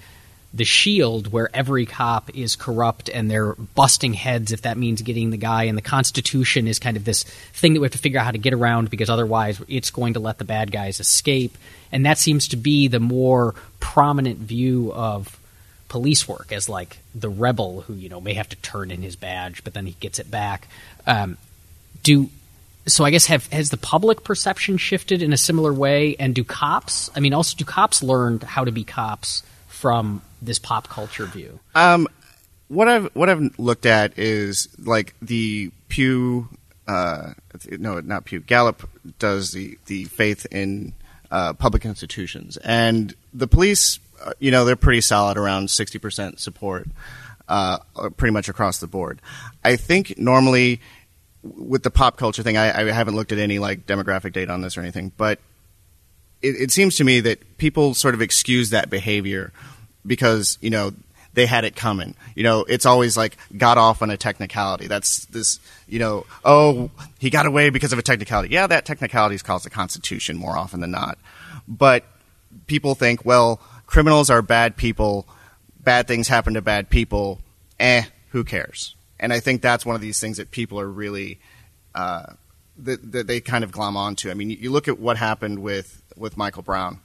[0.54, 5.30] the shield where every cop is corrupt and they're busting heads if that means getting
[5.30, 5.66] the guy.
[5.66, 8.32] And the constitution is kind of this thing that we have to figure out how
[8.32, 11.56] to get around because otherwise it's going to let the bad guys escape.
[11.92, 15.40] And that seems to be the more prominent view of
[15.88, 19.16] police work as like the rebel who you know may have to turn in his
[19.16, 20.68] badge but then he gets it back.
[21.06, 21.38] Um,
[22.02, 22.30] do
[22.88, 26.16] so i guess have has the public perception shifted in a similar way?
[26.18, 30.60] And do cops i mean also do cops learn how to be cops from this
[30.60, 31.60] pop culture view?
[31.76, 32.08] Um,
[32.68, 36.50] what I've what I've looked at is like the Pew,
[36.88, 37.34] uh,
[37.72, 38.40] no, not Pew.
[38.40, 40.94] Gallup does the the faith in
[41.32, 46.40] uh, public institutions, and the police, uh, you know, they're pretty solid around sixty percent
[46.40, 46.88] support,
[47.48, 47.80] uh,
[48.18, 49.20] pretty much across the board.
[49.64, 50.80] I think normally
[51.44, 54.62] with the pop culture thing, I, I haven't looked at any like demographic data on
[54.62, 55.40] this or anything, but
[56.42, 59.52] it, it seems to me that people sort of excuse that behavior
[60.06, 60.94] because you know
[61.34, 62.16] they had it coming.
[62.36, 64.88] You know, it's always like got off on a technicality.
[64.88, 68.54] That's this, you know, oh, he got away because of a technicality.
[68.54, 71.18] Yeah, that technicality is called the Constitution more often than not.
[71.68, 72.04] But
[72.68, 75.28] people think, well, criminals are bad people.
[75.80, 77.40] Bad things happen to bad people.
[77.80, 78.96] Eh, who cares?
[79.20, 81.40] And I think that's one of these things that people are really
[81.94, 82.34] uh,
[82.78, 84.32] that, that they kind of glom onto.
[84.32, 87.00] I mean, you look at what happened with with Michael Brown.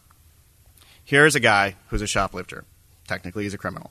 [1.04, 2.64] Here's a guy who's a shoplifter
[3.06, 3.90] technically he's a criminal.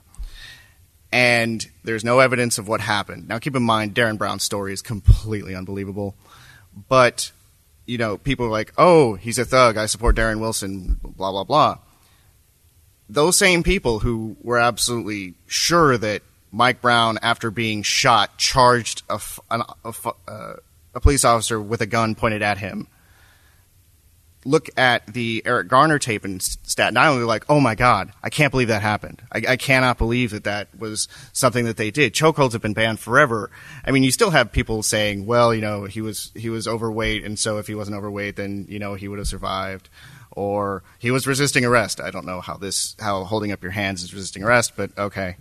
[1.12, 3.28] And there's no evidence of what happened.
[3.28, 6.16] Now, keep in mind, Darren Brown's story is completely unbelievable.
[6.88, 7.30] But,
[7.86, 9.76] you know, people are like, oh, he's a thug.
[9.76, 11.78] I support Darren Wilson, blah, blah, blah.
[13.08, 19.20] Those same people who were absolutely sure that Mike Brown, after being shot, charged a,
[19.50, 19.94] a, a,
[20.26, 20.56] uh,
[20.94, 22.88] a police officer with a gun pointed at him
[24.44, 28.30] look at the Eric Garner tape and stat, not only like, oh my god, I
[28.30, 29.22] can't believe that happened.
[29.32, 32.14] I, I cannot believe that that was something that they did.
[32.14, 33.50] Chokeholds have been banned forever.
[33.84, 37.24] I mean, you still have people saying, well, you know, he was he was overweight,
[37.24, 39.88] and so if he wasn't overweight, then you know he would have survived.
[40.36, 42.00] Or he was resisting arrest.
[42.00, 45.36] I don't know how this how holding up your hands is resisting arrest, but okay.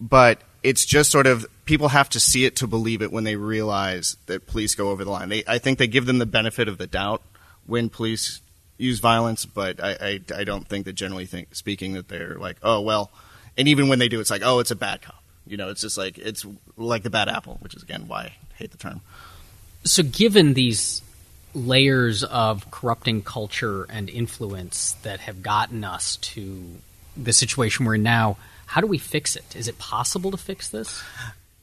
[0.00, 3.36] But it's just sort of people have to see it to believe it when they
[3.36, 5.28] realize that police go over the line.
[5.28, 7.22] They, I think they give them the benefit of the doubt
[7.66, 8.40] when police
[8.76, 12.56] use violence, but I, I, I don't think that generally think, speaking that they're like,
[12.62, 13.10] oh well,
[13.56, 15.22] and even when they do, it's like, oh, it's a bad cop.
[15.46, 16.46] You know, it's just like it's
[16.76, 19.00] like the bad apple, which is again why I hate the term.
[19.84, 21.02] So, given these
[21.54, 26.64] layers of corrupting culture and influence that have gotten us to
[27.16, 29.54] the situation we're in now, how do we fix it?
[29.54, 31.02] Is it possible to fix this?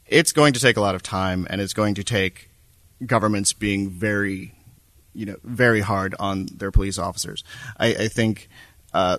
[0.08, 2.50] It's going to take a lot of time, and it's going to take
[3.06, 4.54] governments being very
[5.14, 7.44] you know very hard on their police officers.
[7.78, 8.50] I, I think
[8.94, 9.18] uh,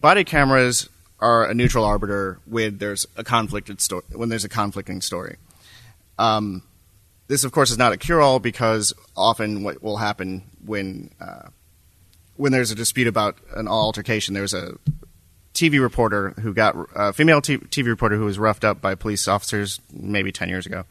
[0.00, 0.88] body cameras
[1.20, 5.36] are a neutral arbiter when there's a conflicted story when there's a conflicting story.
[6.18, 6.62] Um,
[7.26, 11.48] this, of course, is not a cure-all because often what will happen when uh,
[12.36, 14.74] when there's a dispute about an altercation, there's a
[15.54, 19.26] TV reporter who got a female t- TV reporter who was roughed up by police
[19.28, 20.84] officers maybe ten years ago,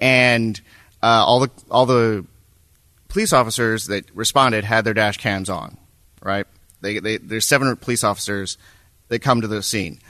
[0.00, 0.60] and
[1.02, 2.26] uh, all the all the
[3.16, 5.78] police officers that responded had their dash cams on,
[6.22, 6.46] right?
[6.82, 8.58] They, they, there's seven police officers
[9.08, 10.00] that come to the scene.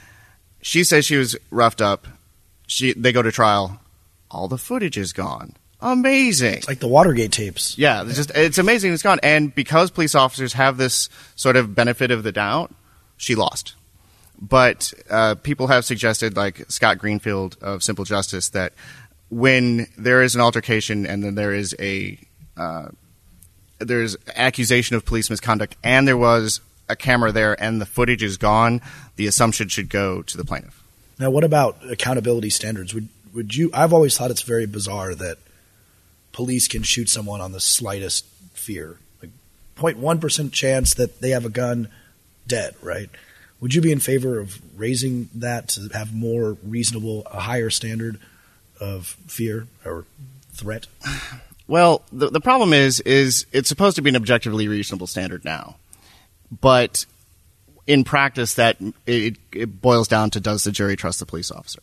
[0.61, 2.05] She says she was roughed up.
[2.67, 3.79] She, they go to trial.
[4.29, 5.53] All the footage is gone.
[5.79, 6.55] Amazing.
[6.55, 7.77] It's like the Watergate tapes.
[7.77, 9.21] Yeah, it's just it's amazing it's gone.
[9.23, 12.73] And because police officers have this sort of benefit of the doubt,
[13.15, 13.75] she lost.
[14.37, 18.73] But uh, people have suggested, like Scott Greenfield of Simple Justice, that
[19.29, 22.19] when there is an altercation and then there is a
[22.57, 22.89] uh,
[23.79, 28.37] there's accusation of police misconduct, and there was a camera there, and the footage is
[28.37, 28.81] gone,
[29.15, 30.83] the assumption should go to the plaintiff.
[31.19, 32.93] Now, what about accountability standards?
[32.93, 33.69] Would would you?
[33.73, 35.37] I've always thought it's very bizarre that
[36.31, 39.31] police can shoot someone on the slightest fear, like
[39.77, 41.89] 0.1 percent chance that they have a gun,
[42.47, 42.75] dead.
[42.81, 43.09] Right?
[43.59, 48.19] Would you be in favor of raising that to have more reasonable, a higher standard
[48.79, 50.05] of fear or
[50.51, 50.87] threat?
[51.67, 55.75] Well, the the problem is is it's supposed to be an objectively reasonable standard now,
[56.61, 57.05] but
[57.87, 61.81] in practice, that it, it boils down to does the jury trust the police officer?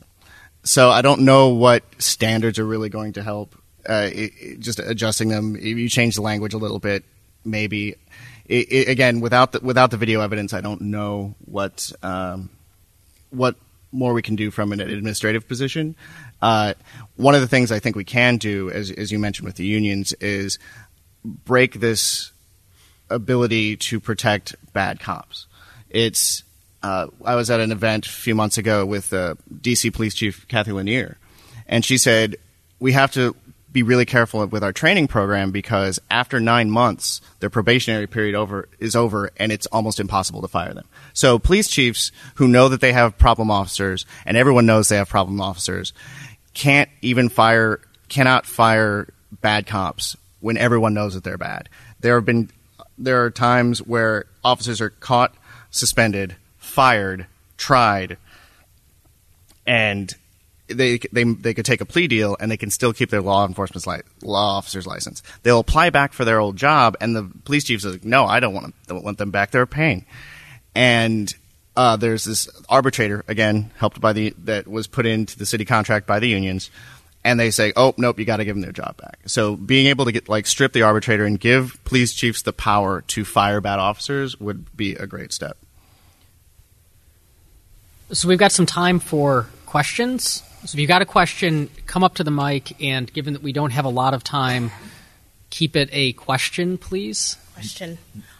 [0.63, 3.55] So I don't know what standards are really going to help.
[3.89, 7.05] Uh, it, it, just adjusting them, you change the language a little bit,
[7.45, 7.97] maybe.
[8.49, 12.51] again, without the without the video evidence, I don't know what um,
[13.31, 13.57] what
[13.93, 15.97] more we can do from an administrative position.
[16.43, 16.75] Uh,
[17.17, 19.65] one of the things I think we can do, as, as you mentioned with the
[19.65, 20.59] unions, is
[21.25, 22.33] break this
[23.09, 25.47] ability to protect bad cops.
[25.89, 26.43] It's
[26.83, 30.47] uh, I was at an event a few months ago with uh, DC Police Chief
[30.49, 31.17] Cathy Lanier,
[31.67, 32.37] and she said
[32.79, 33.35] we have to
[33.75, 38.69] be really careful with our training program because after nine months, their probationary period over
[38.79, 40.87] is over, and it's almost impossible to fire them.
[41.13, 45.09] So, police chiefs who know that they have problem officers, and everyone knows they have
[45.09, 45.93] problem officers,
[46.55, 49.09] can't even fire, cannot fire
[49.41, 51.69] bad cops when everyone knows that they're bad.
[52.01, 52.51] There have been,
[52.97, 55.35] there are times where officers are caught,
[55.71, 58.17] suspended, fired, tried,
[59.67, 60.15] and
[60.67, 63.47] they they they could take a plea deal and they can still keep their law
[63.47, 65.23] enforcement li- law officer's license.
[65.43, 68.55] They'll apply back for their old job, and the police chief says, "No, I don't
[68.55, 69.51] want them, don't want them back.
[69.51, 70.07] They're paying."
[70.75, 71.35] And
[71.77, 76.07] uh, there's this arbitrator again, helped by the that was put into the city contract
[76.07, 76.71] by the unions,
[77.25, 79.87] and they say, "Oh, nope, you got to give them their job back." So being
[79.87, 83.61] able to get like strip the arbitrator and give police chiefs the power to fire
[83.61, 85.57] bad officers would be a great step.
[88.13, 90.43] So we've got some time for questions.
[90.67, 93.53] So if you've got a question, come up to the mic, and given that we
[93.53, 94.71] don't have a lot of time,
[95.51, 97.37] keep it a question, please.
[97.55, 97.99] Question.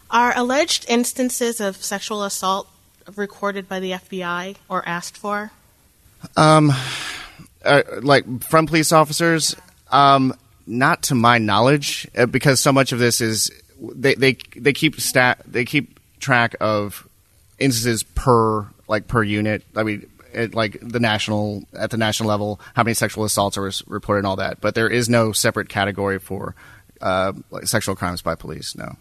[0.09, 2.69] Are alleged instances of sexual assault
[3.15, 5.51] recorded by the FBI or asked for?
[6.35, 6.71] Um,
[7.63, 9.55] uh, like from police officers,
[9.91, 10.33] um,
[10.67, 14.99] not to my knowledge, uh, because so much of this is they they they keep
[14.99, 17.07] stat they keep track of
[17.59, 19.63] instances per like per unit.
[19.75, 23.71] I mean, at like the national at the national level, how many sexual assaults are
[23.87, 24.61] reported and all that.
[24.61, 26.55] But there is no separate category for
[27.01, 28.75] uh, like sexual crimes by police.
[28.75, 28.95] No.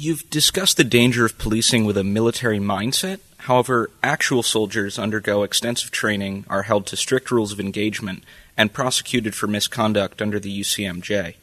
[0.00, 3.18] You've discussed the danger of policing with a military mindset.
[3.38, 8.22] However, actual soldiers undergo extensive training, are held to strict rules of engagement,
[8.56, 11.34] and prosecuted for misconduct under the UCMJ.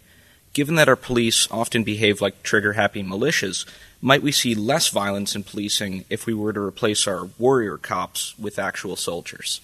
[0.54, 3.66] Given that our police often behave like trigger happy militias,
[4.00, 8.40] might we see less violence in policing if we were to replace our warrior cops
[8.40, 9.60] with actual soldiers?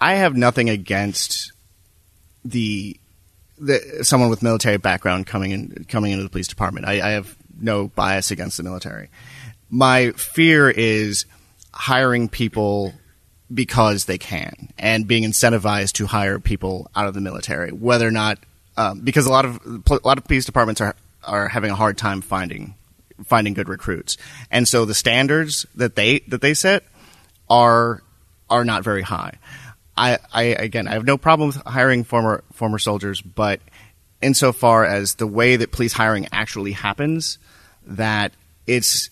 [0.00, 1.52] I have nothing against
[2.44, 2.98] the,
[3.60, 6.86] the someone with military background coming in coming into the police department.
[6.86, 9.10] I, I have no bias against the military.
[9.68, 11.26] My fear is
[11.72, 12.94] hiring people
[13.52, 18.12] because they can and being incentivized to hire people out of the military, whether or
[18.12, 18.38] not
[18.76, 21.98] um, because a lot of a lot of police departments are are having a hard
[21.98, 22.74] time finding
[23.26, 24.16] finding good recruits,
[24.50, 26.84] and so the standards that they that they set
[27.48, 28.02] are
[28.48, 29.34] are not very high.
[29.96, 33.60] I, I again, I have no problem with hiring former former soldiers, but
[34.22, 37.38] insofar as the way that police hiring actually happens,
[37.86, 38.32] that
[38.66, 39.10] it's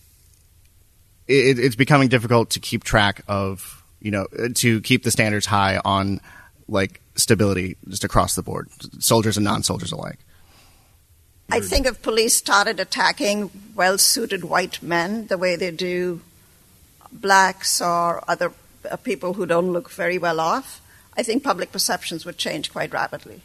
[1.27, 5.81] it, it's becoming difficult to keep track of you know to keep the standards high
[5.85, 6.21] on
[6.69, 10.19] like stability just across the board, soldiers and non-soldiers alike.
[11.51, 16.21] I think if police started attacking well suited white men the way they do
[17.11, 18.53] blacks or other
[18.91, 20.81] uh, people who don't look very well off,
[21.17, 23.43] I think public perceptions would change quite rapidly.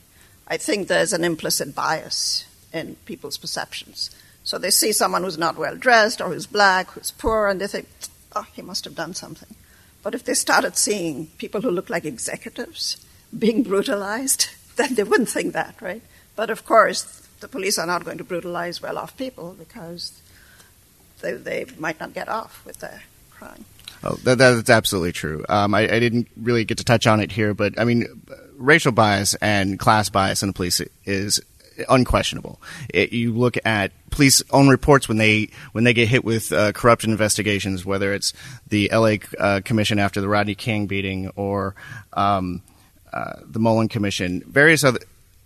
[0.47, 4.11] I think there's an implicit bias in people's perceptions.
[4.43, 7.67] So they see someone who's not well dressed or who's black, who's poor, and they
[7.67, 7.87] think,
[8.35, 9.55] oh, he must have done something.
[10.03, 12.97] But if they started seeing people who look like executives
[13.37, 16.01] being brutalized, then they wouldn't think that, right?
[16.35, 17.03] But of course,
[17.39, 20.21] the police are not going to brutalize well off people because
[21.21, 23.65] they, they might not get off with their crime.
[24.03, 25.45] Oh, that, that's absolutely true.
[25.47, 28.05] Um, I, I, didn't really get to touch on it here, but I mean,
[28.57, 31.41] racial bias and class bias in the police is
[31.87, 32.61] unquestionable.
[32.93, 36.71] It, you look at police own reports when they when they get hit with uh,
[36.73, 38.33] corruption investigations, whether it's
[38.67, 39.19] the L.A.
[39.39, 41.75] Uh, Commission after the Rodney King beating or
[42.11, 42.61] um,
[43.11, 44.43] uh, the Mollen Commission.
[44.45, 44.99] Various other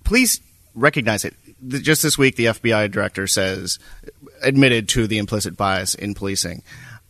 [0.04, 0.42] police
[0.74, 1.36] recognize it
[1.68, 3.80] just this week, the FBI director says
[4.42, 6.62] admitted to the implicit bias in policing.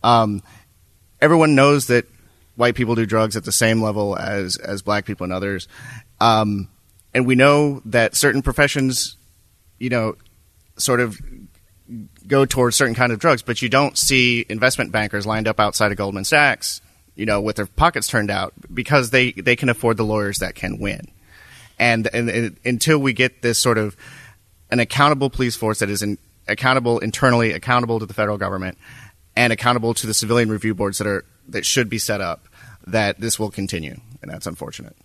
[0.02, 0.42] Um,
[1.20, 2.06] everyone knows that
[2.56, 5.68] white people do drugs at the same level as as black people and others,
[6.20, 6.68] um,
[7.14, 9.16] and we know that certain professions,
[9.78, 10.16] you know,
[10.76, 11.20] sort of
[12.26, 15.90] go towards certain kind of drugs, but you don't see investment bankers lined up outside
[15.90, 16.82] of Goldman Sachs,
[17.14, 20.54] you know, with their pockets turned out because they they can afford the lawyers that
[20.54, 21.08] can win.
[21.78, 23.96] And, and, and until we get this sort of
[24.70, 28.78] an accountable police force that is in, accountable internally, accountable to the federal government,
[29.38, 32.46] and accountable to the civilian review boards that are that should be set up.
[32.86, 34.96] That this will continue, and that's unfortunate.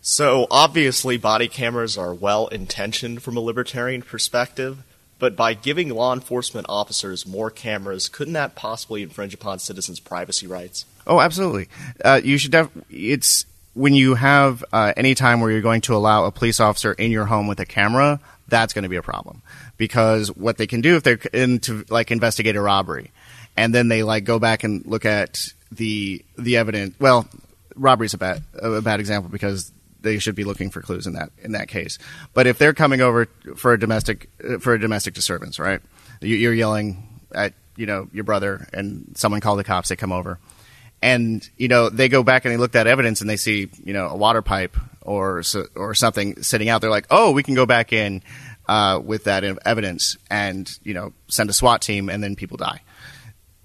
[0.00, 4.82] So obviously, body cameras are well intentioned from a libertarian perspective.
[5.18, 10.46] But by giving law enforcement officers more cameras, couldn't that possibly infringe upon citizens' privacy
[10.46, 10.86] rights?
[11.06, 11.68] Oh, absolutely.
[12.04, 12.50] Uh, you should.
[12.50, 13.44] Def- it's
[13.74, 17.10] when you have uh, any time where you're going to allow a police officer in
[17.10, 19.42] your home with a camera, that's going to be a problem
[19.76, 23.10] because what they can do if they're in to like investigate a robbery,
[23.56, 26.94] and then they like go back and look at the the evidence.
[26.98, 27.28] Well,
[27.74, 31.30] robbery's a bad a bad example because they should be looking for clues in that
[31.42, 31.98] in that case.
[32.32, 35.80] But if they're coming over for a domestic uh, for a domestic disturbance, right?
[36.20, 39.88] You, are yelling at you know your brother, and someone called the cops.
[39.88, 40.38] They come over,
[41.02, 43.92] and you know they go back and they look at evidence and they see you
[43.92, 45.42] know a water pipe or
[45.74, 46.80] or something sitting out.
[46.80, 48.22] They're like, oh, we can go back in
[48.66, 52.80] uh, with that evidence and you know send a SWAT team, and then people die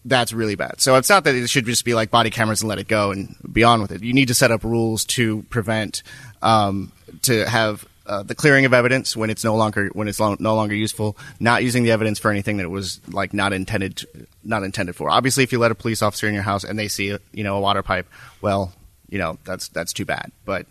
[0.05, 0.81] that's really bad.
[0.81, 3.11] So it's not that it should just be like body cameras and let it go
[3.11, 4.03] and be on with it.
[4.03, 6.03] You need to set up rules to prevent,
[6.41, 6.91] um,
[7.23, 10.55] to have uh, the clearing of evidence when it's no longer when it's lo- no
[10.55, 11.15] longer useful.
[11.39, 14.07] Not using the evidence for anything that it was like not intended to,
[14.43, 15.09] not intended for.
[15.09, 17.57] Obviously, if you let a police officer in your house and they see you know
[17.57, 18.07] a water pipe,
[18.41, 18.73] well,
[19.09, 20.31] you know that's that's too bad.
[20.43, 20.65] But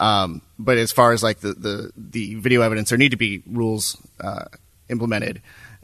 [0.00, 3.42] um, but as far as like the, the the video evidence, there need to be
[3.46, 4.44] rules uh,
[4.88, 5.40] implemented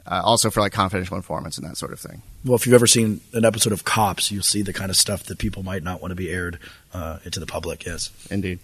[0.07, 2.21] uh, also for like confidential informants and that sort of thing.
[2.43, 5.23] Well, if you've ever seen an episode of Cops, you'll see the kind of stuff
[5.23, 6.59] that people might not want to be aired
[6.93, 7.85] uh, into the public.
[7.85, 8.59] Yes, indeed.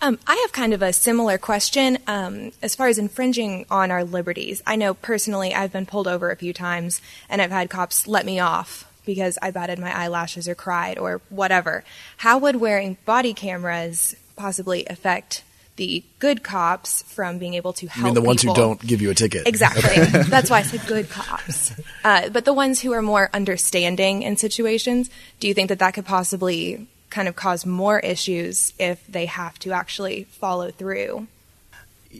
[0.00, 4.04] Um, I have kind of a similar question um, as far as infringing on our
[4.04, 4.62] liberties.
[4.66, 7.00] I know personally I've been pulled over a few times
[7.30, 11.22] and I've had cops let me off because I batted my eyelashes or cried or
[11.30, 11.84] whatever.
[12.18, 15.42] How would wearing body cameras possibly affect
[15.76, 18.02] the good cops from being able to help.
[18.02, 18.54] I mean the ones people.
[18.54, 19.46] who don't give you a ticket?
[19.46, 20.04] Exactly.
[20.28, 21.72] That's why I said good cops.
[22.02, 25.92] Uh, but the ones who are more understanding in situations, do you think that that
[25.92, 31.26] could possibly kind of cause more issues if they have to actually follow through?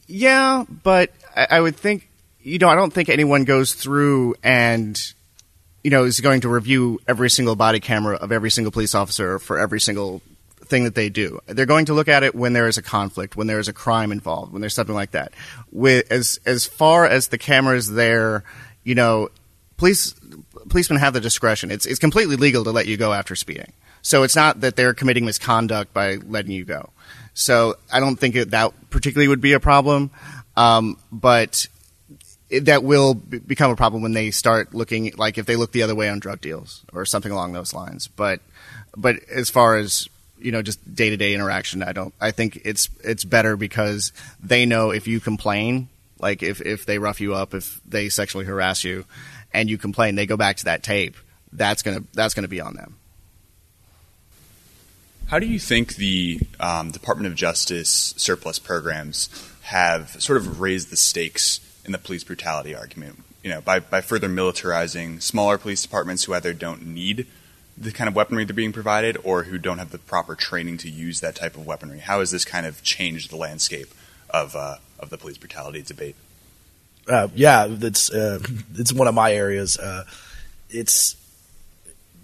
[0.06, 2.08] Yeah, but I, I would think
[2.42, 5.00] you know I don't think anyone goes through and
[5.86, 9.38] you know is going to review every single body camera of every single police officer
[9.38, 10.20] for every single
[10.64, 11.38] thing that they do.
[11.46, 13.72] They're going to look at it when there is a conflict, when there is a
[13.72, 15.32] crime involved, when there's something like that.
[15.70, 18.42] With as as far as the cameras there,
[18.82, 19.28] you know,
[19.76, 20.12] police
[20.68, 21.70] policemen have the discretion.
[21.70, 23.72] It's it's completely legal to let you go after speeding.
[24.02, 26.90] So it's not that they're committing misconduct by letting you go.
[27.32, 30.10] So I don't think it, that particularly would be a problem.
[30.56, 31.68] Um, but
[32.50, 35.82] that will b- become a problem when they start looking like if they look the
[35.82, 38.08] other way on drug deals or something along those lines.
[38.08, 38.40] But
[38.96, 41.82] but as far as you know just day to day interaction.
[41.82, 42.14] I don't.
[42.20, 45.88] I think it's it's better because they know if you complain,
[46.18, 49.04] like if if they rough you up, if they sexually harass you,
[49.52, 51.16] and you complain, they go back to that tape.
[51.52, 52.96] That's gonna that's gonna be on them.
[55.26, 59.28] How do you think the um, Department of Justice surplus programs
[59.62, 63.22] have sort of raised the stakes in the police brutality argument?
[63.42, 67.26] You know, by, by further militarizing smaller police departments who either don't need
[67.78, 70.90] the kind of weaponry they're being provided or who don't have the proper training to
[70.90, 72.00] use that type of weaponry?
[72.00, 73.94] How has this kind of changed the landscape
[74.30, 76.16] of, uh, of the police brutality debate?
[77.08, 78.40] Uh, yeah, it's uh,
[78.74, 79.78] it's one of my areas.
[79.78, 80.04] Uh,
[80.70, 81.16] it's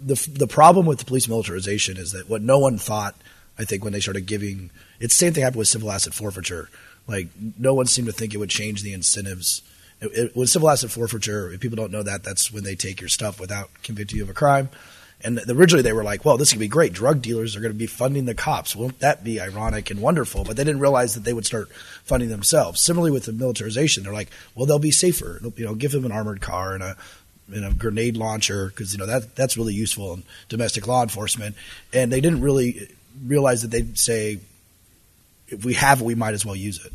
[0.04, 3.14] the the problem with the police militarization is that what no one thought.
[3.58, 6.68] I think when they started giving, it's the same thing happened with civil asset forfeiture.
[7.06, 7.28] Like
[7.58, 9.62] no one seemed to think it would change the incentives.
[10.00, 13.00] It, it, with civil asset forfeiture, if people don't know that, that's when they take
[13.00, 14.68] your stuff without convicting you of a crime.
[15.24, 16.92] And originally they were like, well, this could be great.
[16.92, 18.74] Drug dealers are going to be funding the cops.
[18.74, 20.42] Won't that be ironic and wonderful?
[20.42, 21.70] But they didn't realize that they would start
[22.02, 22.80] funding themselves.
[22.80, 25.40] Similarly with the militarization, they're like, well, they'll be safer.
[25.56, 26.96] You know, give them an armored car and a
[27.52, 31.54] and a grenade launcher because you know that that's really useful in domestic law enforcement.
[31.92, 32.88] And they didn't really
[33.24, 34.40] realize that they'd say,
[35.52, 36.92] if we have it, we might as well use it.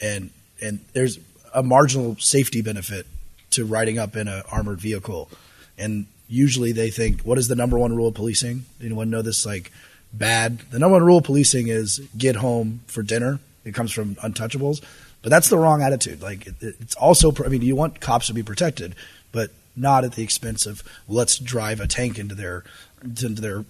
[0.00, 0.30] And
[0.62, 1.18] and there's
[1.54, 3.06] a marginal safety benefit
[3.50, 5.30] to riding up in an armored vehicle.
[5.78, 8.64] And usually they think, what is the number one rule of policing?
[8.80, 9.70] Anyone know this like
[10.12, 10.58] bad?
[10.70, 13.38] The number one rule of policing is get home for dinner.
[13.64, 14.82] It comes from Untouchables,
[15.22, 16.22] but that's the wrong attitude.
[16.22, 18.94] Like it, it's also, I mean, you want cops to be protected,
[19.32, 22.64] but not at the expense of let's drive a tank into their
[23.02, 23.64] into their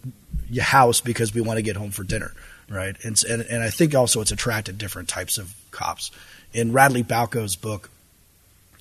[0.60, 2.32] house because we want to get home for dinner,
[2.74, 2.96] right?
[3.04, 6.10] And and, and I think also it's attracted different types of cops.
[6.52, 7.90] In Radley Balko's book,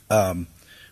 [0.09, 0.47] um,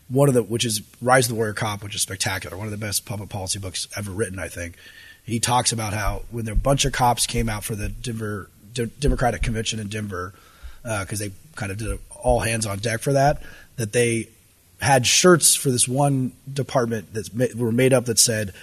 [0.09, 2.71] one of the which is Rise of the Warrior Cop, which is spectacular, one of
[2.71, 4.75] the best public policy books ever written, I think.
[5.23, 8.91] He talks about how when a bunch of cops came out for the Denver D-
[8.99, 10.33] Democratic Convention in Denver,
[10.83, 13.41] because uh, they kind of did all hands on deck for that,
[13.77, 14.29] that they
[14.81, 18.53] had shirts for this one department that ma- were made up that said,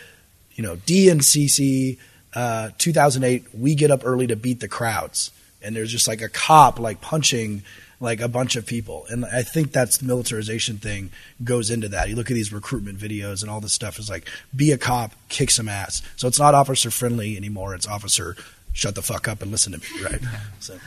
[0.53, 1.99] you know, DNCC
[2.39, 6.29] uh, 2008, we get up early to beat the crowds, and there's just like a
[6.29, 7.63] cop like punching
[8.01, 9.07] like a bunch of people.
[9.11, 11.11] And I think that's the militarization thing
[11.43, 12.09] goes into that.
[12.09, 15.15] You look at these recruitment videos and all this stuff is like be a cop,
[15.29, 16.01] kick some ass.
[16.15, 17.75] So it's not officer friendly anymore.
[17.75, 18.37] It's officer
[18.73, 20.21] shut the fuck up and listen to me, right?
[20.61, 20.79] So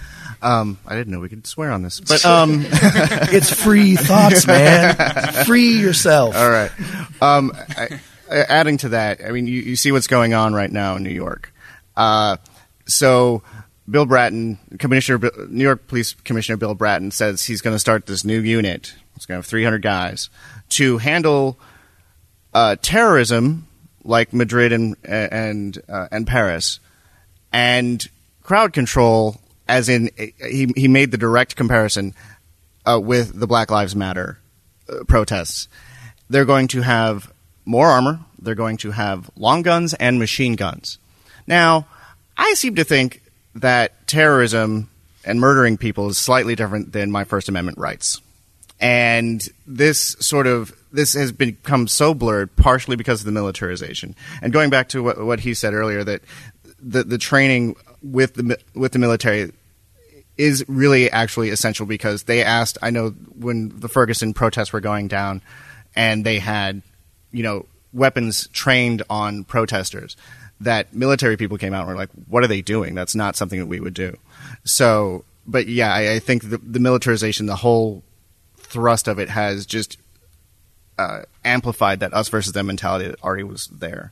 [0.42, 4.96] Um, I didn't know we could swear on this, but um, it's free thoughts, man.
[5.46, 6.36] Free yourself.
[6.36, 6.72] All right.
[7.22, 8.00] Um, I,
[8.32, 11.10] adding to that, I mean, you, you see what's going on right now in New
[11.10, 11.54] York.
[11.96, 12.38] Uh,
[12.86, 13.44] so,
[13.90, 18.24] Bill Bratton, Commissioner, New York Police Commissioner Bill Bratton says he's going to start this
[18.24, 18.94] new unit.
[19.16, 20.30] It's going to have 300 guys
[20.70, 21.60] to handle
[22.54, 23.68] uh, terrorism,
[24.04, 26.80] like Madrid and and uh, and Paris,
[27.52, 28.08] and
[28.44, 29.38] crowd control.
[29.68, 32.14] As in, he he made the direct comparison
[32.86, 34.40] uh, with the Black Lives Matter
[34.90, 35.68] uh, protests.
[36.30, 37.32] They're going to have
[37.66, 38.20] more armor.
[38.40, 40.98] They're going to have long guns and machine guns.
[41.48, 41.88] Now,
[42.38, 43.22] I seem to think
[43.56, 44.90] that terrorism
[45.24, 48.20] and murdering people is slightly different than my First Amendment rights.
[48.80, 54.16] And this sort of this has become so blurred, partially because of the militarization.
[54.42, 56.22] And going back to what, what he said earlier, that
[56.80, 59.52] the the training with the with the military
[60.38, 62.78] is really actually essential because they asked.
[62.82, 65.42] I know when the Ferguson protests were going down,
[65.96, 66.82] and they had,
[67.32, 70.16] you know, weapons trained on protesters.
[70.60, 72.94] That military people came out and were like, "What are they doing?
[72.94, 74.18] That's not something that we would do."
[74.64, 78.04] So, but yeah, I, I think the, the militarization, the whole
[78.58, 79.98] thrust of it, has just
[81.00, 84.12] uh, amplified that us versus them mentality that already was there.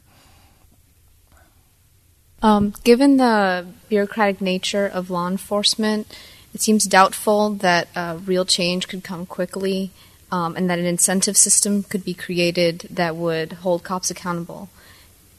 [2.42, 6.08] Um, given the bureaucratic nature of law enforcement,
[6.54, 9.92] it seems doubtful that uh, real change could come quickly
[10.32, 14.70] um, and that an incentive system could be created that would hold cops accountable.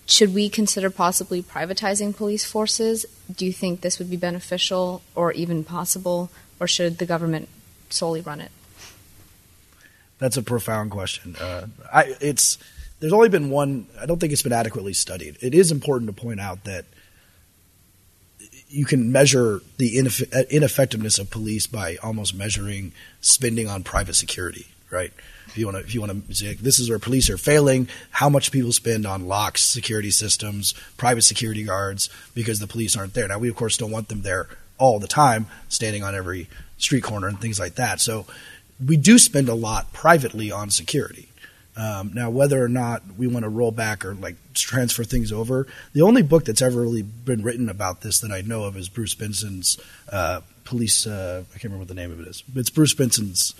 [0.07, 3.07] Should we consider possibly privatizing police forces?
[3.33, 7.49] Do you think this would be beneficial or even possible, or should the government
[7.91, 8.51] solely run it?
[10.19, 11.37] That's a profound question.
[11.37, 12.59] Uh, I, it's
[12.99, 13.87] there's only been one.
[13.99, 15.39] I don't think it's been adequately studied.
[15.41, 16.85] It is important to point out that
[18.69, 24.67] you can measure the ineff- ineffectiveness of police by almost measuring spending on private security.
[24.91, 25.13] Right?
[25.47, 27.89] If you want to, if you want to say this is where police are failing,
[28.11, 33.15] how much people spend on locks, security systems, private security guards, because the police aren't
[33.15, 33.29] there.
[33.29, 37.03] Now we of course don't want them there all the time, standing on every street
[37.03, 38.01] corner and things like that.
[38.01, 38.27] So
[38.85, 41.29] we do spend a lot privately on security.
[41.77, 45.67] Um, now, whether or not we want to roll back or like transfer things over,
[45.93, 48.89] the only book that's ever really been written about this that I know of is
[48.89, 49.79] Bruce Benson's
[50.11, 51.07] uh, Police.
[51.07, 52.43] Uh, I can't remember what the name of it is.
[52.55, 53.55] It's Bruce Benson's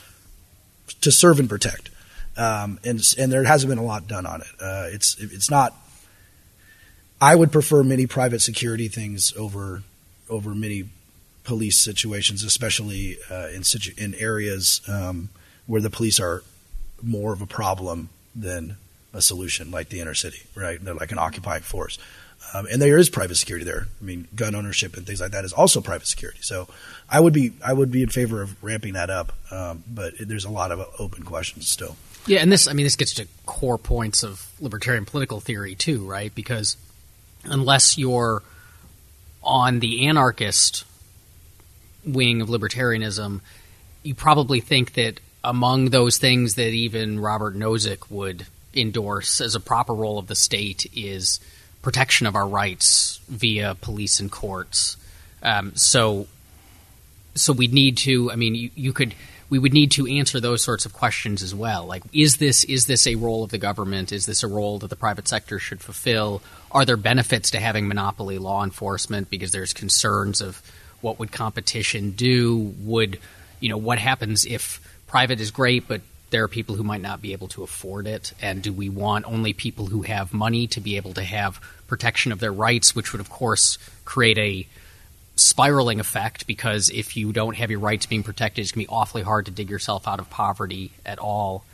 [1.01, 1.91] To Serve and Protect,
[2.37, 4.49] um, and and there hasn't been a lot done on it.
[4.61, 5.75] Uh, it's it's not.
[7.21, 9.83] I would prefer many private security things over
[10.29, 10.85] over many
[11.45, 15.29] police situations, especially uh, in situ- in areas um,
[15.67, 16.43] where the police are
[17.03, 18.77] more of a problem than
[19.13, 20.83] a solution, like the inner city, right?
[20.83, 21.99] They're like an occupying force,
[22.55, 23.87] um, and there is private security there.
[24.01, 26.41] I mean, gun ownership and things like that is also private security.
[26.43, 26.69] So,
[27.09, 30.45] I would be I would be in favor of ramping that up, um, but there's
[30.45, 31.97] a lot of open questions still.
[32.27, 36.07] Yeah, and this, I mean, this gets to core points of libertarian political theory too,
[36.07, 36.35] right?
[36.35, 36.77] Because
[37.45, 38.43] unless you're
[39.43, 40.85] on the anarchist
[42.05, 43.41] wing of libertarianism,
[44.03, 49.61] you probably think that among those things that even Robert Nozick would endorse as a
[49.61, 51.41] proper role of the state is
[51.83, 54.97] protection of our rights via police and courts.
[55.43, 56.27] Um, so,
[57.35, 58.31] so we need to.
[58.31, 59.15] I mean, you, you could.
[59.49, 61.85] We would need to answer those sorts of questions as well.
[61.85, 64.13] Like, is this is this a role of the government?
[64.13, 66.41] Is this a role that the private sector should fulfill?
[66.71, 70.63] Are there benefits to having monopoly law enforcement because there's concerns of
[71.01, 72.75] what would competition do?
[72.83, 73.19] Would
[73.59, 77.21] you know what happens if private is great, but there are people who might not
[77.21, 78.33] be able to afford it?
[78.41, 82.33] And do we want only people who have money to be able to have protection
[82.33, 84.67] of their rights, which would, of course, create a
[85.37, 88.95] spiraling effect because if you don't have your rights being protected, it's going to be
[88.95, 91.65] awfully hard to dig yourself out of poverty at all.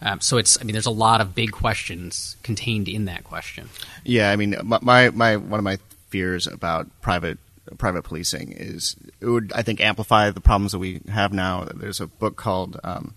[0.00, 3.68] Um, so it's, I mean, there's a lot of big questions contained in that question.
[4.04, 7.38] Yeah, I mean, my, my, one of my fears about private
[7.78, 11.64] private policing is it would I think amplify the problems that we have now.
[11.74, 13.14] There's a book called um,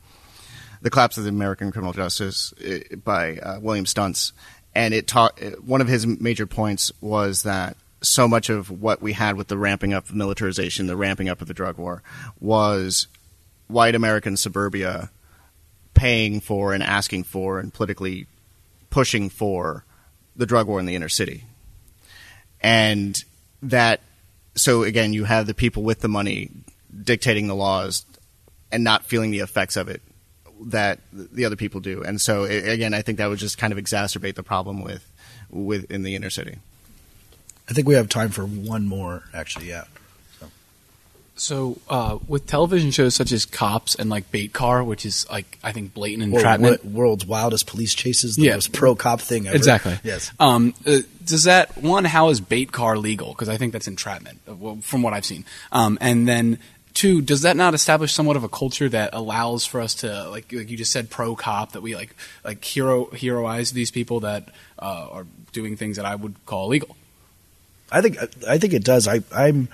[0.82, 4.32] "The Collapse of the American Criminal Justice" uh, by uh, William Stuntz,
[4.74, 9.14] and it taught one of his major points was that so much of what we
[9.14, 12.02] had with the ramping up of militarization, the ramping up of the drug war,
[12.40, 13.08] was
[13.68, 15.10] white American suburbia
[15.94, 18.26] paying for and asking for and politically
[18.90, 19.84] pushing for
[20.36, 21.44] the drug war in the inner city.
[22.62, 23.18] And
[23.62, 24.00] that,
[24.56, 26.50] so again, you have the people with the money
[27.04, 28.06] dictating the laws
[28.72, 30.02] and not feeling the effects of it
[30.62, 32.04] that the other people do.
[32.04, 35.06] And so again, I think that would just kind of exacerbate the problem with,
[35.50, 36.58] with in the inner city.
[37.70, 39.70] I think we have time for one more, actually.
[39.70, 39.84] Yeah.
[41.36, 45.58] So uh, with television shows such as Cops and like Bait Car, which is like
[45.64, 46.84] I think blatant World- entrapment.
[46.86, 48.56] world's wildest police chases, the Yeah.
[48.56, 49.56] most pro cop thing ever.
[49.56, 49.98] Exactly.
[50.04, 50.32] Yes.
[50.38, 52.04] Um, uh, does that one?
[52.04, 53.30] How is bait car legal?
[53.30, 55.46] Because I think that's entrapment, uh, well, from what I've seen.
[55.72, 56.60] Um, and then
[56.94, 60.52] two, does that not establish somewhat of a culture that allows for us to, like,
[60.52, 64.50] like you just said, pro cop that we like, like hero heroize these people that
[64.78, 66.96] uh, are doing things that I would call illegal?
[67.92, 68.18] I think
[68.48, 69.08] I think it does.
[69.08, 69.68] I, I'm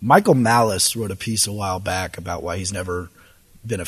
[0.00, 3.08] Michael Malice wrote a piece a while back about why he's never
[3.64, 3.86] been a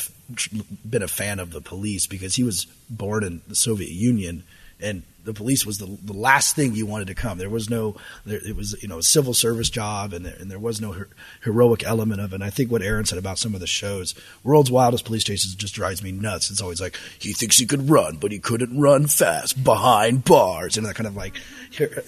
[0.87, 4.43] been a fan of the police because he was born in the Soviet Union
[4.85, 7.39] and the police was the, the last thing you wanted to come.
[7.39, 10.49] There was no, there, it was you know a civil service job, and there, and
[10.49, 11.09] there was no her,
[11.43, 12.35] heroic element of it.
[12.35, 14.13] And I think what Aaron said about some of the shows,
[14.43, 16.51] World's Wildest Police Chases, just drives me nuts.
[16.51, 20.77] It's always like he thinks he could run, but he couldn't run fast behind bars,
[20.77, 21.35] and that kind of like.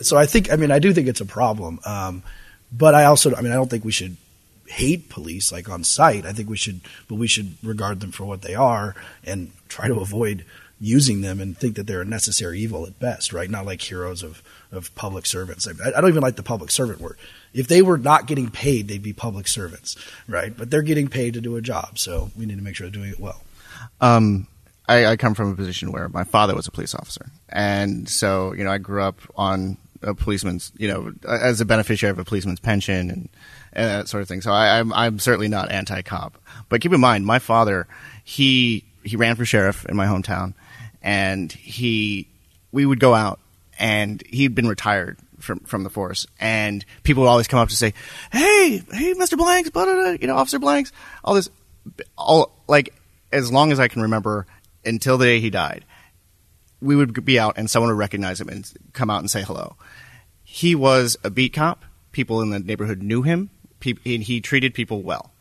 [0.01, 1.79] So I think, I mean, I do think it's a problem.
[1.85, 2.23] Um,
[2.71, 4.17] but I also, I mean, I don't think we should
[4.67, 6.25] hate police like on sight.
[6.25, 9.87] I think we should, but we should regard them for what they are and try
[9.87, 10.45] to avoid
[10.79, 13.49] using them and think that they're a necessary evil at best, right?
[13.49, 15.67] Not like heroes of, of public servants.
[15.67, 17.17] I, I don't even like the public servant word.
[17.53, 19.95] If they were not getting paid, they'd be public servants,
[20.27, 20.55] right?
[20.55, 23.01] But they're getting paid to do a job, so we need to make sure they're
[23.01, 23.41] doing it well.
[24.01, 24.47] Um,
[24.87, 28.53] I, I come from a position where my father was a police officer, and so
[28.53, 32.23] you know I grew up on a policeman's, you know, as a beneficiary of a
[32.23, 33.29] policeman's pension and,
[33.73, 34.41] and that sort of thing.
[34.41, 36.37] So I, I'm I'm certainly not anti-cop,
[36.69, 37.87] but keep in mind, my father
[38.23, 40.53] he he ran for sheriff in my hometown,
[41.07, 42.27] and he
[42.73, 43.39] we would go out,
[43.79, 47.75] and he'd been retired from from the force, and people would always come up to
[47.75, 47.93] say,
[48.29, 50.91] "Hey, hey, Mister Blanks, blah, blah, blah, you know, Officer Blanks,
[51.23, 51.49] all this,
[52.17, 52.93] all like
[53.31, 54.45] as long as I can remember
[54.83, 55.85] until the day he died,
[56.81, 59.77] we would be out and someone would recognize him and come out and say hello.
[60.43, 61.85] He was a beat cop.
[62.11, 63.49] People in the neighborhood knew him.
[63.85, 65.31] And he treated people well.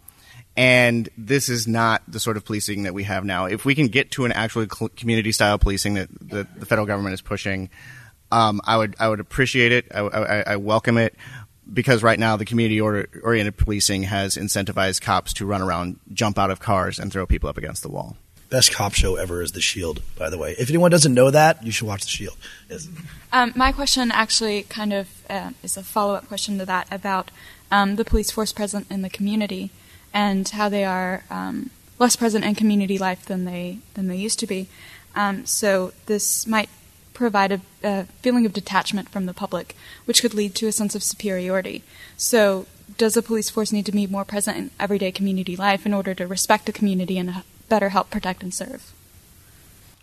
[0.57, 3.45] And this is not the sort of policing that we have now.
[3.45, 7.13] If we can get to an actual community style policing that the, the federal government
[7.13, 7.69] is pushing,
[8.33, 9.87] um, I would I would appreciate it.
[9.95, 11.15] I, I, I welcome it
[11.71, 16.51] because right now the community oriented policing has incentivized cops to run around, jump out
[16.51, 18.17] of cars, and throw people up against the wall.
[18.49, 20.55] Best cop show ever is The Shield, by the way.
[20.57, 22.37] If anyone doesn't know that, you should watch The Shield.
[22.71, 22.89] Yes.
[23.33, 27.33] Um, my question actually kind of uh, is a follow up question to that about
[27.73, 29.73] um, the police force present in the community
[30.17, 34.39] and how they are um, less present in community life than they than they used
[34.39, 34.67] to be.
[35.14, 36.71] Um, so this might
[37.12, 40.95] provide a, a feeling of detachment from the public, which could lead to a sense
[40.95, 41.85] of superiority.
[42.17, 45.93] So does the police force need to be more present in everyday community life in
[45.93, 48.93] order to respect the community and better help protect and serve?